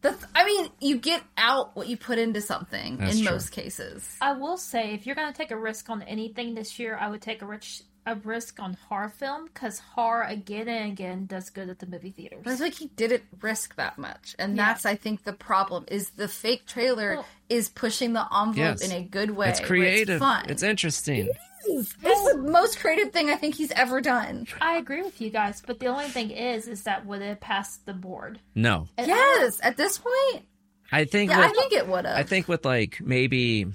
[0.02, 0.24] That's.
[0.36, 3.34] I mean, you get out what you put into something That's in true.
[3.34, 4.08] most cases.
[4.22, 7.10] I will say, if you're going to take a risk on anything this year, I
[7.10, 11.50] would take a rich a risk on horror film because horror again and again does
[11.50, 12.40] good at the movie theaters.
[12.42, 14.68] But I feel like he didn't risk that much, and Yeah.
[14.68, 18.82] that's I think the problem is the fake trailer Well- is pushing the envelope Yes.
[18.82, 19.50] in a good way.
[19.50, 20.16] It's creative.
[20.16, 20.46] It's fun.
[20.48, 21.28] It's interesting.
[21.70, 21.94] It's
[22.32, 24.48] the most creative thing I think he's ever done.
[24.62, 27.78] I agree with you guys, but the only thing is, is that would it pass
[27.78, 28.40] the board?
[28.56, 28.88] No.
[28.98, 30.46] And Yes, at this point,
[30.92, 32.18] I think yeah, I think it would have.
[32.18, 33.68] I think with like maybe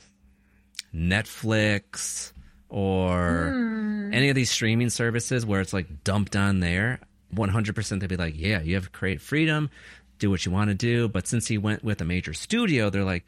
[0.95, 2.33] Netflix
[2.69, 4.15] or Hmm.
[4.15, 7.01] any of these streaming services where it's like dumped on there,
[7.35, 9.71] 100% they'd be like, yeah, you have create freedom,
[10.19, 11.09] do what you want to do.
[11.09, 13.25] But since he went with a major studio, they're like,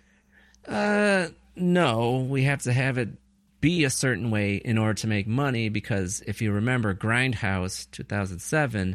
[0.67, 3.09] uh, no, we have to have it
[3.65, 8.95] be a certain way in order to make money because if you remember Grindhouse 2007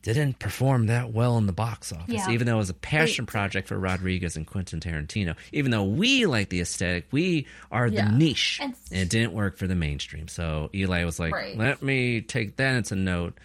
[0.00, 2.30] didn't perform that well in the box office Yeah.
[2.30, 6.24] even though it was a passion project for Rodriguez and Quentin Tarantino even though we
[6.24, 10.26] like the aesthetic we are the niche And- and it didn't work for the mainstream
[10.26, 11.56] so Eli was like Right.
[11.58, 13.38] let me take that into note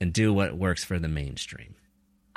[0.00, 1.74] and do what works for the mainstream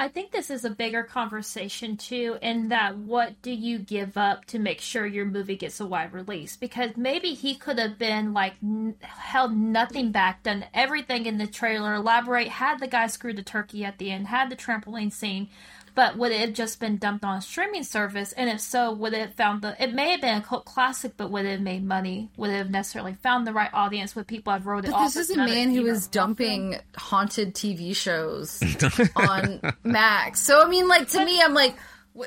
[0.04, 4.44] I think this is a bigger conversation too, in that what do you give up
[4.48, 6.58] to make sure your movie gets a wide release?
[6.58, 11.48] Because maybe he could have been like n- held nothing back, done everything in the
[11.48, 15.48] trailer, elaborate, had the guy screw the turkey at the end, had the trampoline scene,
[15.96, 18.32] but would it have just been dumped on a streaming service?
[18.32, 19.76] And if so, would it have found the?
[19.82, 22.30] It may have been a cult classic, but would it have made money?
[22.38, 24.16] Would it have necessarily found the right audience?
[24.16, 25.14] Would people have wrote it But off?
[25.14, 28.62] this is a man who is Eva is dumping haunted TV shows
[29.16, 30.40] on Max.
[30.42, 31.76] So I mean, like to me, I'm like,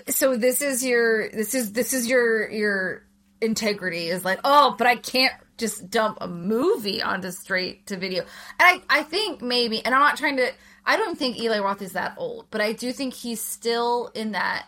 [0.08, 3.02] so this is your this is this is your your
[3.40, 8.22] integrity is like, oh, but I can't just dump a movie onto straight to video.
[8.22, 10.50] And I I think maybe, and I'm not trying to.
[10.86, 14.32] I don't think Eli Roth is that old, but I do think he's still in
[14.32, 14.66] that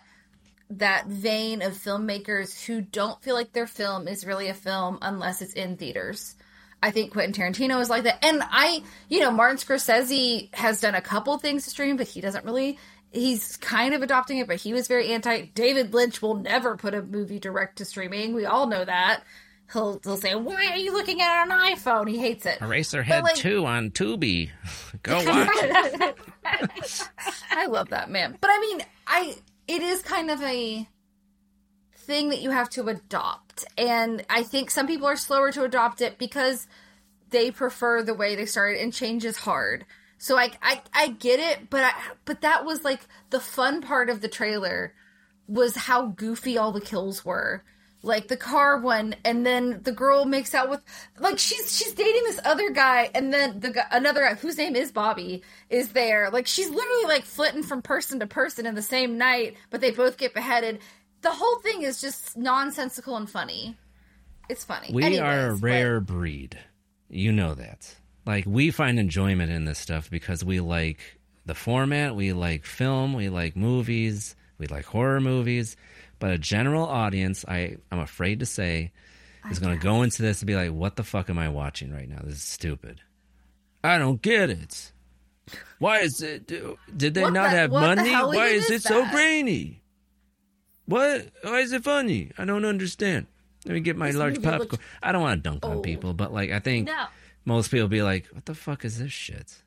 [0.70, 5.40] that vein of filmmakers who don't feel like their film is really a film unless
[5.40, 6.34] it's in theaters.
[6.82, 8.24] I think Quentin Tarantino is like that.
[8.24, 12.20] And I, you know, Martin Scorsese has done a couple things to stream, but he
[12.20, 12.78] doesn't really,
[13.10, 15.46] he's kind of adopting it, but he was very anti.
[15.54, 18.34] David Lynch will never put a movie direct to streaming.
[18.34, 19.22] We all know that.
[19.72, 22.08] He'll, he'll say, Why are you looking at an iPhone?
[22.08, 22.58] He hates it.
[22.60, 24.50] Eraserhead like- 2 on Tubi
[25.02, 26.16] go watch it
[27.50, 28.36] I love that man.
[28.40, 30.88] But I mean, I it is kind of a
[31.94, 33.66] thing that you have to adopt.
[33.76, 36.66] And I think some people are slower to adopt it because
[37.30, 39.84] they prefer the way they started and change is hard.
[40.16, 41.92] So I I, I get it, but I,
[42.24, 44.94] but that was like the fun part of the trailer
[45.46, 47.62] was how goofy all the kills were.
[48.02, 50.80] Like the car one, and then the girl makes out with
[51.18, 54.92] like she's she's dating this other guy, and then the another guy whose name is
[54.92, 56.30] Bobby is there.
[56.30, 59.90] Like she's literally like flitting from person to person in the same night, but they
[59.90, 60.78] both get beheaded.
[61.22, 63.76] The whole thing is just nonsensical and funny.
[64.48, 64.90] It's funny.
[64.92, 66.56] We Anyways, are a but- rare breed.
[67.10, 67.96] You know that.
[68.24, 71.00] Like we find enjoyment in this stuff because we like
[71.46, 75.76] the format, we like film, we like movies, we like horror movies.
[76.18, 78.92] But a general audience, I I'm afraid to say,
[79.50, 81.92] is going to go into this and be like, "What the fuck am I watching
[81.92, 82.20] right now?
[82.24, 83.00] This is stupid.
[83.84, 84.92] I don't get it.
[85.78, 86.46] Why is it?
[86.96, 88.10] Did they What not the- have money?
[88.10, 89.12] Why is is it so that?
[89.14, 89.82] grainy?
[90.86, 91.28] What?
[91.42, 92.32] Why is it funny?
[92.36, 93.26] I don't understand.
[93.64, 94.80] Let me get my large popcorn.
[95.02, 97.06] I don't want to dunk on people, but like I think No.
[97.44, 99.62] most people be like, "What the fuck is this shit?"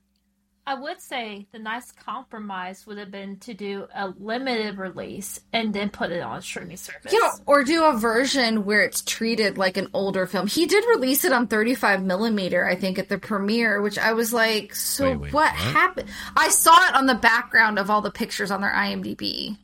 [0.66, 5.74] I would say the nice compromise would have been to do a limited release and
[5.74, 7.12] then put it on a streaming service.
[7.12, 10.46] Yeah, or do a version where it's treated like an older film.
[10.46, 14.34] He did release it on 35 millimeter, I think, at the premiere, which I was
[14.34, 15.56] like, so Wait, wait, what, what?
[15.56, 16.10] happened?
[16.38, 19.58] I saw it on the background of all the pictures on their IMDb.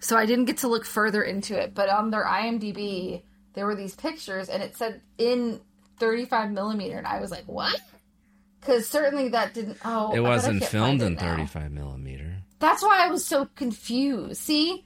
[0.00, 3.22] So I didn't get to look further into it, but on their IMDb,
[3.54, 5.60] there were these pictures and it said in
[5.98, 7.80] 35 millimeter, and I was like, what?
[8.64, 9.78] Because certainly that didn't.
[9.84, 11.36] Oh, it wasn't filmed it in now.
[11.36, 12.36] 35 millimeter.
[12.60, 14.40] That's why I was so confused.
[14.40, 14.84] See,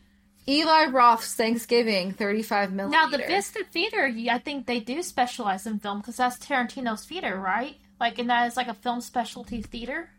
[0.48, 3.00] Eli Roth's Thanksgiving, 35 millimeter.
[3.00, 7.38] Now, the Vista Theater, I think they do specialize in film because that's Tarantino's theater,
[7.38, 7.76] right?
[8.00, 10.10] Like, and that is like a film specialty theater.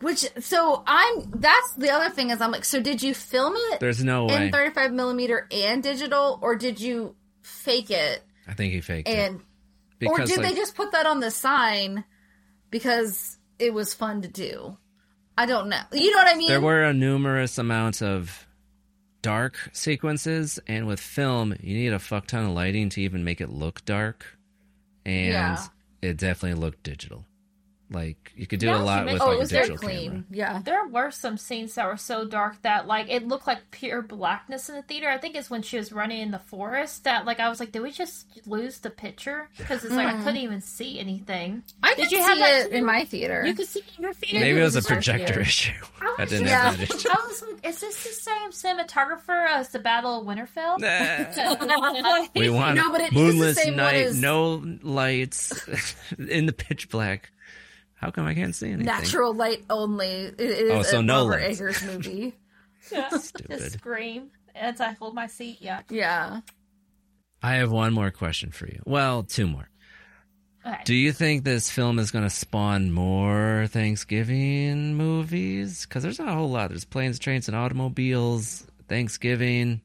[0.00, 3.80] Which so I'm that's the other thing is I'm like so did you film it
[3.80, 8.72] There's no way in 35 millimeter and digital or did you fake it I think
[8.72, 9.12] he faked it.
[9.12, 9.40] and
[10.06, 12.04] or did like- they just put that on the sign
[12.70, 14.76] because it was fun to do?
[15.36, 15.80] I don't know.
[15.92, 16.48] You know what I mean?
[16.48, 18.46] There were a numerous amounts of
[19.22, 23.40] dark sequences, and with film, you need a fuck ton of lighting to even make
[23.40, 24.24] it look dark.
[25.06, 25.64] And Yeah.
[26.02, 27.24] it definitely looked digital.
[27.90, 29.68] Like you could do Now a lot with mention- like Oh, a it was very
[29.68, 30.24] digital camera.
[30.30, 30.60] Yeah.
[30.62, 34.68] There were some scenes that were so dark that like it looked like pure blackness
[34.68, 35.08] in the theater.
[35.08, 37.72] I think it's when she was running in the forest that like I was like,
[37.72, 39.48] did we just lose the picture?
[39.56, 40.18] Because it's like I Mm.
[40.24, 41.62] couldn't even see anything.
[41.82, 43.42] I did could you have see that it in my theater.
[43.46, 44.40] You could see it in your theater.
[44.44, 45.72] Maybe it was a projector issue.
[46.02, 47.08] I I didn't just- have that issue.
[47.10, 50.78] I was like, is this the same cinematographer as the Battle of Winterfell?
[52.34, 56.46] We want No, but it is the moonless same one night, as- no lights, in
[56.46, 57.30] the pitch black.
[58.00, 58.86] How come I can't see anything?
[58.86, 60.06] Natural light only.
[60.06, 61.60] It is Oh, so a no Robert lights.
[61.60, 62.34] Eggers movie.
[62.80, 63.58] Stupid.
[63.58, 65.58] Just scream as I hold my seat.
[65.60, 65.82] Yeah.
[65.90, 66.40] Yeah.
[67.42, 68.80] I have one more question for you.
[68.86, 69.68] Well, two more.
[70.66, 70.80] Okay.
[70.84, 75.86] Do you think this film is going to spawn more Thanksgiving movies?
[75.86, 76.68] Because there's not a whole lot.
[76.70, 78.66] There's planes, trains, and automobiles.
[78.88, 79.80] Thanksgiving,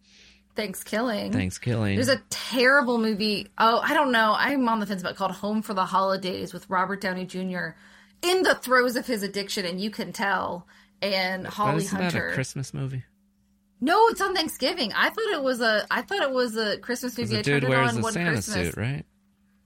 [0.55, 1.32] Thanksgiving.
[1.32, 1.95] Thanksgiving.
[1.95, 3.49] There's a terrible movie.
[3.57, 4.34] Oh, I don't know.
[4.38, 7.70] I'm on the fence about it, called Home for the Holidays with Robert Downey Jr.
[8.24, 10.67] in the throes of his addiction, and you can tell.
[11.01, 12.28] And Holly isn't Hunter.
[12.28, 13.03] that a Christmas movie?
[13.82, 14.93] no, it's on Thanksgiving.
[14.93, 15.86] I thought it was a.
[15.91, 17.34] I thought it was a Christmas movie.
[17.34, 18.67] the I dude turned it wears on a one Santa Christmas.
[18.67, 19.05] suit, right?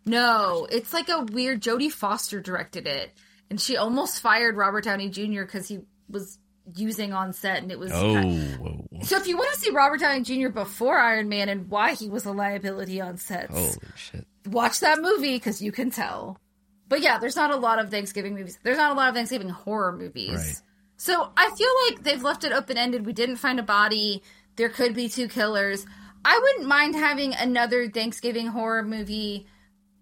[0.05, 1.61] No, it's like a weird.
[1.61, 3.11] Jodie Foster directed it,
[3.49, 5.41] and she almost fired Robert Downey Jr.
[5.43, 6.39] because he was
[6.75, 7.91] using on set, and it was.
[7.93, 8.85] Oh.
[9.03, 10.49] So if you want to see Robert Downey Jr.
[10.49, 14.25] before Iron Man and why he was a liability on sets, holy shit!
[14.47, 16.39] watch that movie because you can tell.
[16.89, 18.59] But yeah, there's not a lot of Thanksgiving movies.
[18.63, 20.35] There's not a lot of Thanksgiving horror movies.
[20.35, 20.61] Right.
[20.97, 23.05] So I feel like they've left it open ended.
[23.05, 24.23] We didn't find a body.
[24.55, 25.85] There could be two killers.
[26.25, 29.47] I wouldn't mind having another Thanksgiving horror movie,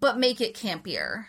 [0.00, 1.26] but make it campier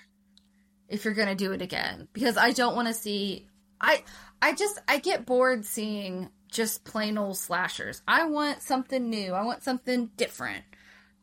[0.87, 3.47] if you're going to do it again because I don't want to see
[3.79, 4.03] I
[4.41, 8.01] I just I get bored seeing just plain old slashers.
[8.07, 9.33] I want something new.
[9.33, 10.63] I want something different.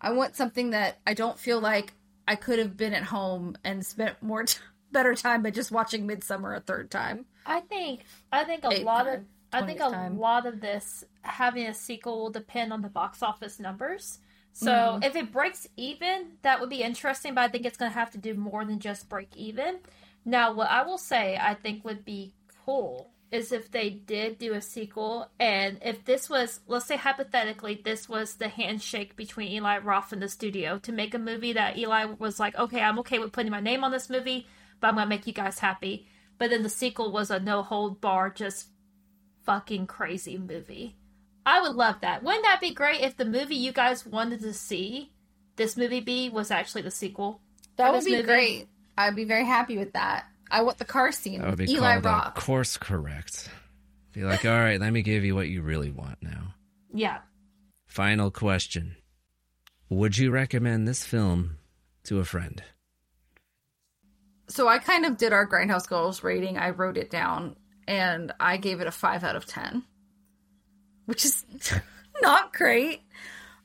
[0.01, 1.95] I want something that I don't feel like
[2.27, 4.59] I could have been at home and spent more t-
[4.93, 7.27] better time by just watching Midsommar a third time.
[7.47, 9.20] I think I think a Eighth lot of
[9.53, 10.18] I think a time.
[10.18, 14.18] lot of this having a sequel will depend on the box office numbers.
[14.53, 15.05] So Mhm.
[15.05, 18.11] if it breaks even, that would be interesting, but I think it's going to have
[18.12, 19.81] to do more than just break even.
[20.25, 24.55] Now, what I will say I think would be cool is if they did do
[24.55, 29.78] a sequel and if this was let's say hypothetically this was the handshake between Eli
[29.78, 33.18] Roth and the studio to make a movie that Eli was like, "Okay, I'm okay
[33.18, 34.47] with putting my name on this movie,
[34.80, 36.07] but I'm to make you guys happy."
[36.39, 38.68] But then the sequel was a no hold bar just
[39.45, 40.97] fucking crazy movie.
[41.45, 42.22] I would love that.
[42.22, 45.12] Wouldn't that be great if the movie you guys wanted to see,
[45.57, 47.41] this movie be, was actually the sequel?
[47.76, 48.22] That would be movie?
[48.22, 48.68] great.
[48.96, 50.25] I'd be very happy with that.
[50.55, 52.35] I want the car scene That would be Eli called a Roth.
[52.35, 53.51] course correct.
[54.13, 56.55] Be like, all right, let me give you what you really want now.
[56.93, 57.18] Yeah.
[57.89, 58.95] Final question:
[59.89, 61.57] Would you recommend this film
[62.05, 62.63] to a friend?
[64.49, 66.57] So I kind of did our Grindhouse Girls rating.
[66.57, 67.57] I wrote it down
[67.89, 69.83] and I gave it a 5 out of 10.
[71.07, 71.45] Which is
[72.22, 73.01] not great,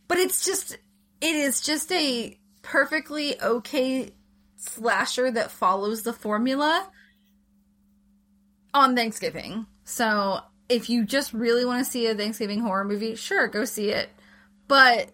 [0.07, 0.73] but it's just
[1.21, 4.11] it is just a perfectly okay
[4.59, 6.89] slasher that follows the formula
[8.73, 9.65] on Thanksgiving.
[9.83, 13.89] So, if you just really want to see a Thanksgiving horror movie, sure, go see
[13.89, 14.09] it.
[14.67, 15.11] But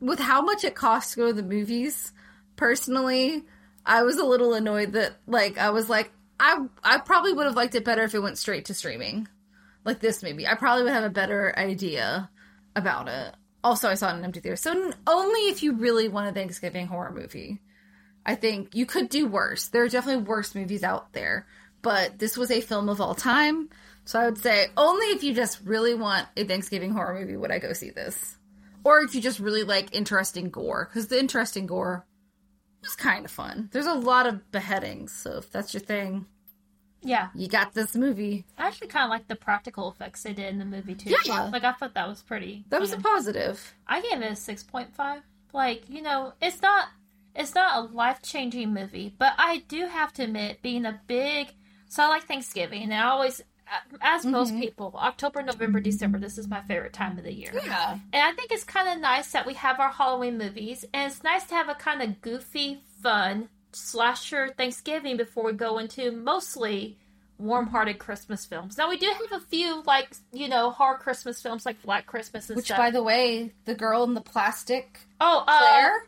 [0.00, 2.12] with how much it costs to go to the movies,
[2.56, 3.44] personally,
[3.86, 7.56] I was a little annoyed that like I was like I I probably would have
[7.56, 9.28] liked it better if it went straight to streaming.
[9.84, 10.46] Like this maybe.
[10.46, 12.30] I probably would have a better idea
[12.76, 13.34] about it.
[13.62, 14.56] Also, I saw it in an empty theater.
[14.56, 17.62] So only if you really want a Thanksgiving horror movie.
[18.26, 19.68] I think you could do worse.
[19.68, 21.46] There are definitely worse movies out there.
[21.82, 23.68] but this was a film of all time.
[24.06, 27.50] So I would say only if you just really want a Thanksgiving horror movie would
[27.50, 28.38] I go see this.
[28.84, 32.06] Or if you just really like interesting gore, because the interesting gore
[32.82, 33.68] was kind of fun.
[33.72, 36.24] There's a lot of beheadings, so if that's your thing,
[37.02, 37.28] Yeah.
[37.34, 38.46] you got this movie.
[38.56, 41.14] I actually kind of like the practical effects they did in the movie too.
[41.26, 41.50] Yeah.
[41.52, 42.64] Like I thought that was pretty.
[42.70, 43.74] That was a positive.
[43.86, 45.20] I gave it a six point five.
[45.52, 46.88] Like you know, it's not
[47.34, 51.48] it's not a life changing movie, but I do have to admit, being a big
[51.88, 53.40] so I like Thanksgiving, and I always,
[54.00, 54.60] as most Mhm.
[54.60, 57.52] people, October, November, December, this is my favorite time of the year.
[57.64, 57.98] Yeah.
[58.12, 61.22] And I think it's kind of nice that we have our Halloween movies, and it's
[61.22, 66.98] nice to have a kind of goofy, fun slasher Thanksgiving before we go into mostly
[67.38, 68.78] warm-hearted Christmas films.
[68.78, 72.48] Now we do have a few like you know horror Christmas films like Black Christmas
[72.48, 72.78] and Which, stuff.
[72.78, 76.06] by the way, the girl in the plastic oh uh, Claire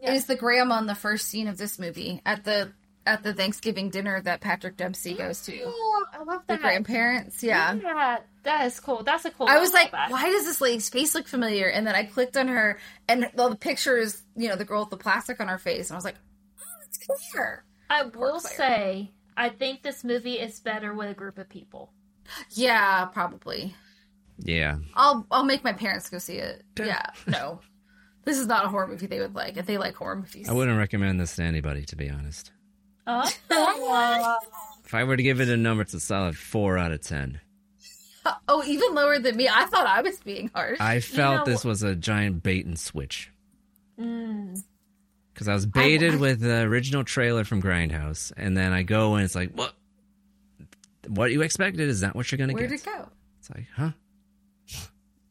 [0.00, 0.12] yeah.
[0.12, 2.72] is the grandma in the first scene of this movie at the
[3.06, 5.62] at the Thanksgiving dinner that Patrick Dempsey goes to.
[5.64, 6.56] Oh, I love that.
[6.56, 7.74] The grandparents, yeah.
[7.74, 9.04] Yeah, that is cool.
[9.04, 9.46] That's a cool.
[9.48, 10.10] I was like, callback.
[10.10, 11.68] why does this lady's face look familiar?
[11.68, 12.78] And then I clicked on her,
[13.08, 15.88] and well, the picture is, you know, the girl with the plastic on her face.
[15.88, 16.16] And I was like,
[16.58, 16.98] oh, it's
[17.32, 17.64] Claire.
[17.88, 18.56] I will Claire.
[18.56, 21.92] say, I think this movie is better with a group of people.
[22.50, 23.74] Yeah, probably.
[24.38, 24.78] Yeah.
[24.94, 26.64] I'll I'll make my parents go see it.
[26.78, 27.60] Yeah, no.
[28.26, 29.56] This is not a horror movie they would like.
[29.56, 30.48] If they like horror movies.
[30.48, 32.50] I wouldn't recommend this to anybody, to be honest.
[33.06, 33.30] Oh,
[34.84, 37.40] If I were to give it a number, it's a solid four out of ten.
[38.48, 39.48] Oh, even lower than me.
[39.48, 40.80] I thought I was being harsh.
[40.80, 43.30] I felt know- this was a giant bait and switch
[43.96, 44.60] mm.
[45.32, 49.24] because I was baited with the original trailer from Grindhouse, and then I go and
[49.24, 49.74] it's like, what?
[51.06, 52.68] What you expected is not what you're gonna get?
[52.68, 53.08] Where'd it go?
[53.38, 53.90] It's like, huh?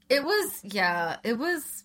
[0.07, 1.83] It was yeah, it was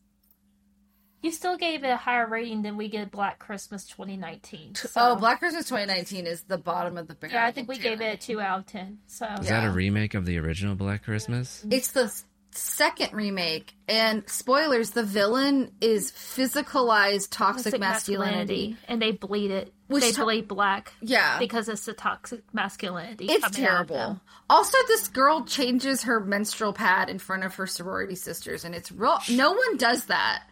[1.23, 4.75] you still gave it a higher rating than we did Black Christmas 2019.
[4.75, 4.89] So.
[4.97, 7.35] Oh, Black Christmas 2019 is the bottom of the barrel.
[7.35, 8.99] Yeah, I think we gave it a two out of ten.
[9.07, 11.65] So Is that a remake of the original Black Christmas?
[11.71, 12.11] It's the
[12.53, 18.77] second remake, and spoilers: the villain is physicalized toxic, toxic masculinity.
[18.89, 19.73] and they bleed it.
[19.89, 20.93] Which they to- bleed black.
[21.01, 21.39] Yeah.
[21.39, 23.27] because it's the toxic masculinity.
[23.27, 24.21] It's coming out of terrible.
[24.49, 28.91] Also, this girl changes her menstrual pad in front of her sorority sisters, and it's
[28.93, 29.19] real.
[29.31, 30.45] No one does that.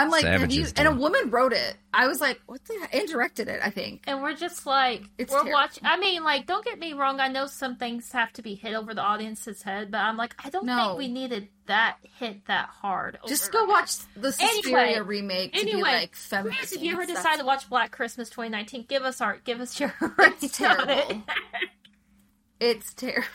[0.00, 0.66] I'm like, have you?
[0.76, 1.76] And a woman wrote it.
[1.92, 2.88] I was like, what the?
[2.92, 3.60] And directed it.
[3.62, 4.02] I think.
[4.06, 5.84] And we're just like It's we're watching.
[5.86, 7.20] I mean, like, don't get me wrong.
[7.20, 10.34] I know some things have to be hit over the audience's head, but I'm like,
[10.44, 10.88] I don't No.
[10.88, 13.18] think we needed that hit that hard.
[13.26, 16.72] Just go our watch the Suspiria Anyway, remake to anyway, be like Please, feminist.
[16.74, 17.22] if you ever and stuff.
[17.24, 20.88] decide to watch Black Christmas 2019, give us our give us your It's rating on
[20.90, 21.06] it.
[21.08, 21.22] terrible.
[22.60, 23.26] It's terrible.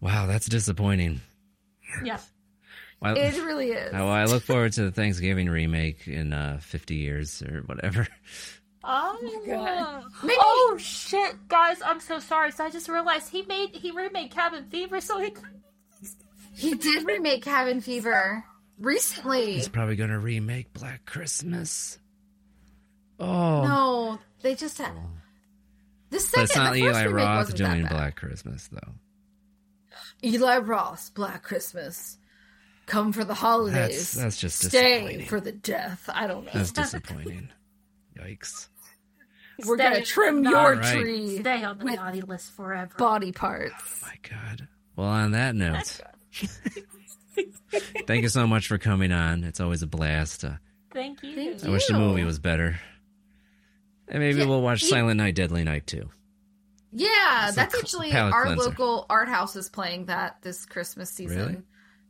[0.00, 1.20] Wow, that's disappointing.
[2.04, 2.18] yeah.
[3.00, 3.92] Well, It really is.
[3.92, 8.06] well, I look forward to the Thanksgiving remake in uh, 50 years or whatever.
[8.88, 10.04] Oh, God.
[10.30, 11.78] oh shit, guys!
[11.84, 12.52] I'm so sorry.
[12.52, 15.34] So I just realized he made he remade Cabin Fever, so he
[16.54, 18.44] He did remake Cabin Fever
[18.78, 19.54] recently.
[19.54, 21.98] He's probably going to remake Black Christmas.
[23.18, 23.64] Oh.
[23.64, 25.00] No, they just had the
[26.10, 26.44] But second.
[26.44, 27.86] it's not the first Eli remake Roth wasn't that doing.
[27.88, 28.92] Black Christmas, though.
[30.22, 32.18] Eli Roth, Black Christmas.
[32.86, 34.12] Come for the holidays.
[34.12, 35.26] That's- that's just stay disappointing.
[35.26, 36.08] for the death.
[36.12, 36.52] I don't know.
[36.54, 37.48] That's disappointing.
[38.18, 38.68] Yikes.
[39.66, 41.00] We're Stay gonna trim your Alright.
[41.00, 41.38] tree.
[41.40, 42.92] stay on the naughty list forever.
[42.98, 43.72] body parts.
[44.02, 44.68] Oh my God.
[44.94, 46.00] Well, on that note,
[48.06, 49.44] thank you so much for coming on.
[49.44, 50.44] It's always a blast.
[50.44, 50.52] Uh,
[50.92, 51.34] Thank you.
[51.34, 52.78] Thank I wish the movie was better.
[54.08, 56.08] And maybe Yeah, we'll watch you- Silent Night, Deadly Night too.
[56.92, 58.62] Yeah, It's that's actually our cleanser.
[58.62, 61.36] local art house is playing that this Christmas season.
[61.38, 61.62] Really?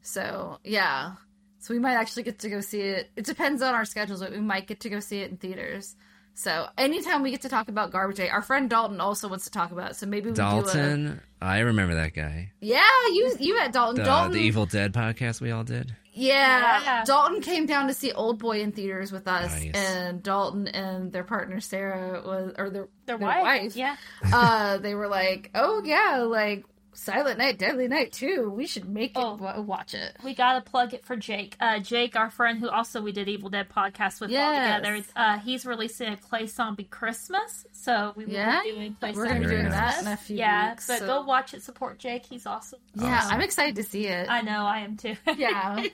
[0.07, 1.15] So yeah,
[1.59, 3.11] so we might actually get to go see it.
[3.17, 5.97] It depends on our schedules, but we might get to go see it in theaters.
[6.35, 9.51] So anytime we get to talk about Garbage Day, our friend Dalton also wants to
[9.51, 9.95] talk about it.
[9.97, 12.53] So maybe we do a Dalton, I remember that guy.
[12.61, 12.83] yeah.
[13.09, 13.97] You you met Dalton.
[13.97, 15.95] The, Dalton the Evil Dead podcast we all did.
[16.13, 16.83] Yeah.
[16.83, 17.05] Yeah.
[17.05, 19.75] Dalton came down to see Old Boy in theaters with us, Nice.
[19.75, 23.97] and Dalton and their partner Sarah was, or their Their their wife, wife, yeah.
[24.33, 26.65] uh, they were like, "Oh yeah, like
[26.97, 28.51] Silent Night, Deadly Night too.
[28.51, 29.35] We should make it Oh.
[29.37, 31.55] wa- watch it." We gotta plug it for Jake.
[31.61, 35.05] Uh, Jake, our friend who also we did Evil Dead podcast with all together.
[35.15, 38.63] Uh, he's releasing a Clay Zombie Christmas, so we will Yeah?
[38.63, 39.95] be doing Clay We're gonna be Zombie doing Christmas.
[39.97, 41.63] that in a few yeah, weeks, but so- go watch it.
[41.63, 42.27] Support Jake.
[42.27, 42.81] He's awesome.
[42.95, 43.33] Yeah, Awesome.
[43.35, 44.29] I'm excited to see it.
[44.31, 44.65] I know.
[44.65, 45.17] I am too.
[45.37, 45.85] yeah.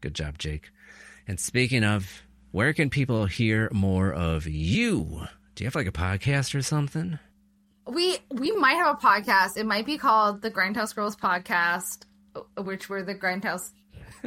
[0.00, 0.70] Good job, Jake.
[1.26, 5.26] And speaking of, where can people hear more of you?
[5.54, 7.18] Do you have like a podcast or something?
[7.88, 9.56] We we might have a podcast.
[9.56, 12.00] It might be called the Grindhouse Girls Podcast,
[12.56, 13.70] which we're the Grindhouse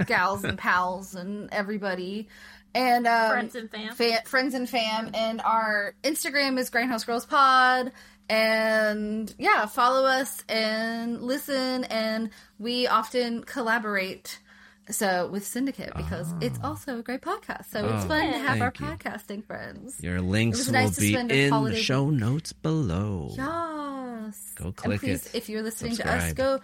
[0.07, 2.27] gals and pals and everybody,
[2.73, 3.93] and um, Friends and fam.
[3.93, 5.11] fa- friends and fam.
[5.13, 7.91] And our Instagram is Grindhouse Girls Pod,
[8.29, 11.83] and yeah, follow us and listen.
[11.85, 14.39] And we often collaborate.
[14.91, 16.69] So with Cinedicate because it's ah.
[16.69, 17.65] also a great podcast.
[17.71, 18.85] So it's Oh, fun to have our you.
[18.85, 20.01] podcasting friends.
[20.03, 23.29] Your links will nice be in the show notes below.
[23.35, 24.53] Yes.
[24.55, 25.35] Go and click please, it.
[25.35, 26.59] if you're listening to us, go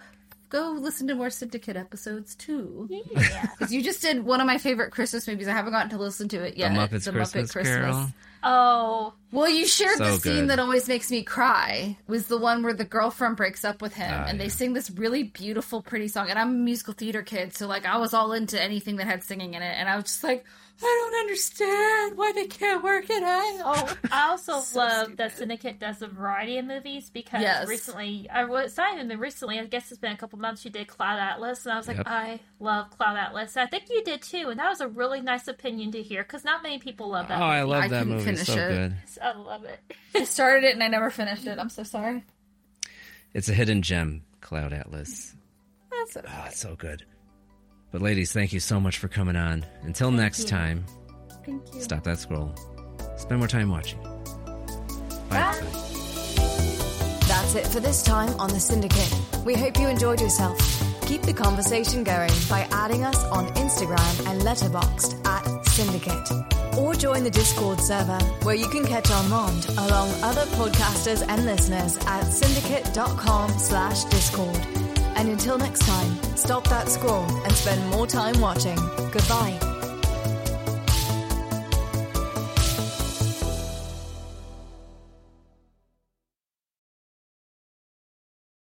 [0.48, 2.86] go listen to more Cinedicate episodes too.
[2.90, 3.46] Yeah.
[3.58, 5.48] Because you just did one of my favorite Christmas movies.
[5.48, 6.72] I haven't gotten to listen to it yet.
[6.72, 6.78] The
[7.10, 8.06] Muppets Christmas Carol?
[8.42, 9.14] Oh.
[9.32, 10.50] Well, you shared So the scene good.
[10.50, 11.96] that always makes me cry.
[12.06, 14.44] Was the one where the girlfriend breaks up with him, Ah, and yeah.
[14.44, 16.30] they sing this really beautiful, pretty song.
[16.30, 19.24] And I'm a musical theater kid, so like I was all into anything that had
[19.24, 20.44] singing in it, and I was just like,
[20.80, 23.60] I don't understand why they can't work it out.
[23.64, 27.66] Oh, I also love that Cinedicate does a variety of movies because Yes.
[27.66, 30.86] recently, I was not even recently, I guess it's been a couple months, you did
[30.86, 32.06] Cloud Atlas, and I was like, Yep.
[32.08, 33.56] I love Cloud Atlas.
[33.56, 36.22] And I think you did too, and that was a really nice opinion to hear
[36.22, 37.36] because not many people love that.
[37.38, 38.24] Oh, that I love I that couldn't movie.
[38.24, 38.68] finish So it.
[38.68, 38.94] good.
[39.20, 39.80] I love it.
[40.14, 41.58] I started it and I never finished it.
[41.58, 42.22] I'm so sorry.
[43.34, 45.34] It's a hidden gem, Cloud Atlas.
[45.90, 46.28] That's okay.
[46.28, 47.04] Oh, ah, it's so good.
[47.90, 49.64] But ladies, thank you so much for coming on.
[49.82, 50.46] Until next you.
[50.48, 50.84] time,
[51.44, 51.80] Thank you.
[51.80, 52.54] stop that scroll.
[53.16, 54.00] Spend more time watching.
[55.30, 55.54] Bye.
[57.26, 59.44] That's it for this time on The Cinedicate.
[59.44, 60.58] We hope you enjoyed yourself.
[61.06, 66.76] Keep the conversation going by adding us on Instagram and Letterboxd at Cinedicate.
[66.76, 71.96] Or join the Discord server where you can catch Armand along other podcasters and listeners
[72.06, 74.56] at cinedicate.com slash discord.
[75.18, 78.78] And until next time, stop that scroll and spend more time watching.
[79.10, 79.67] Goodbye.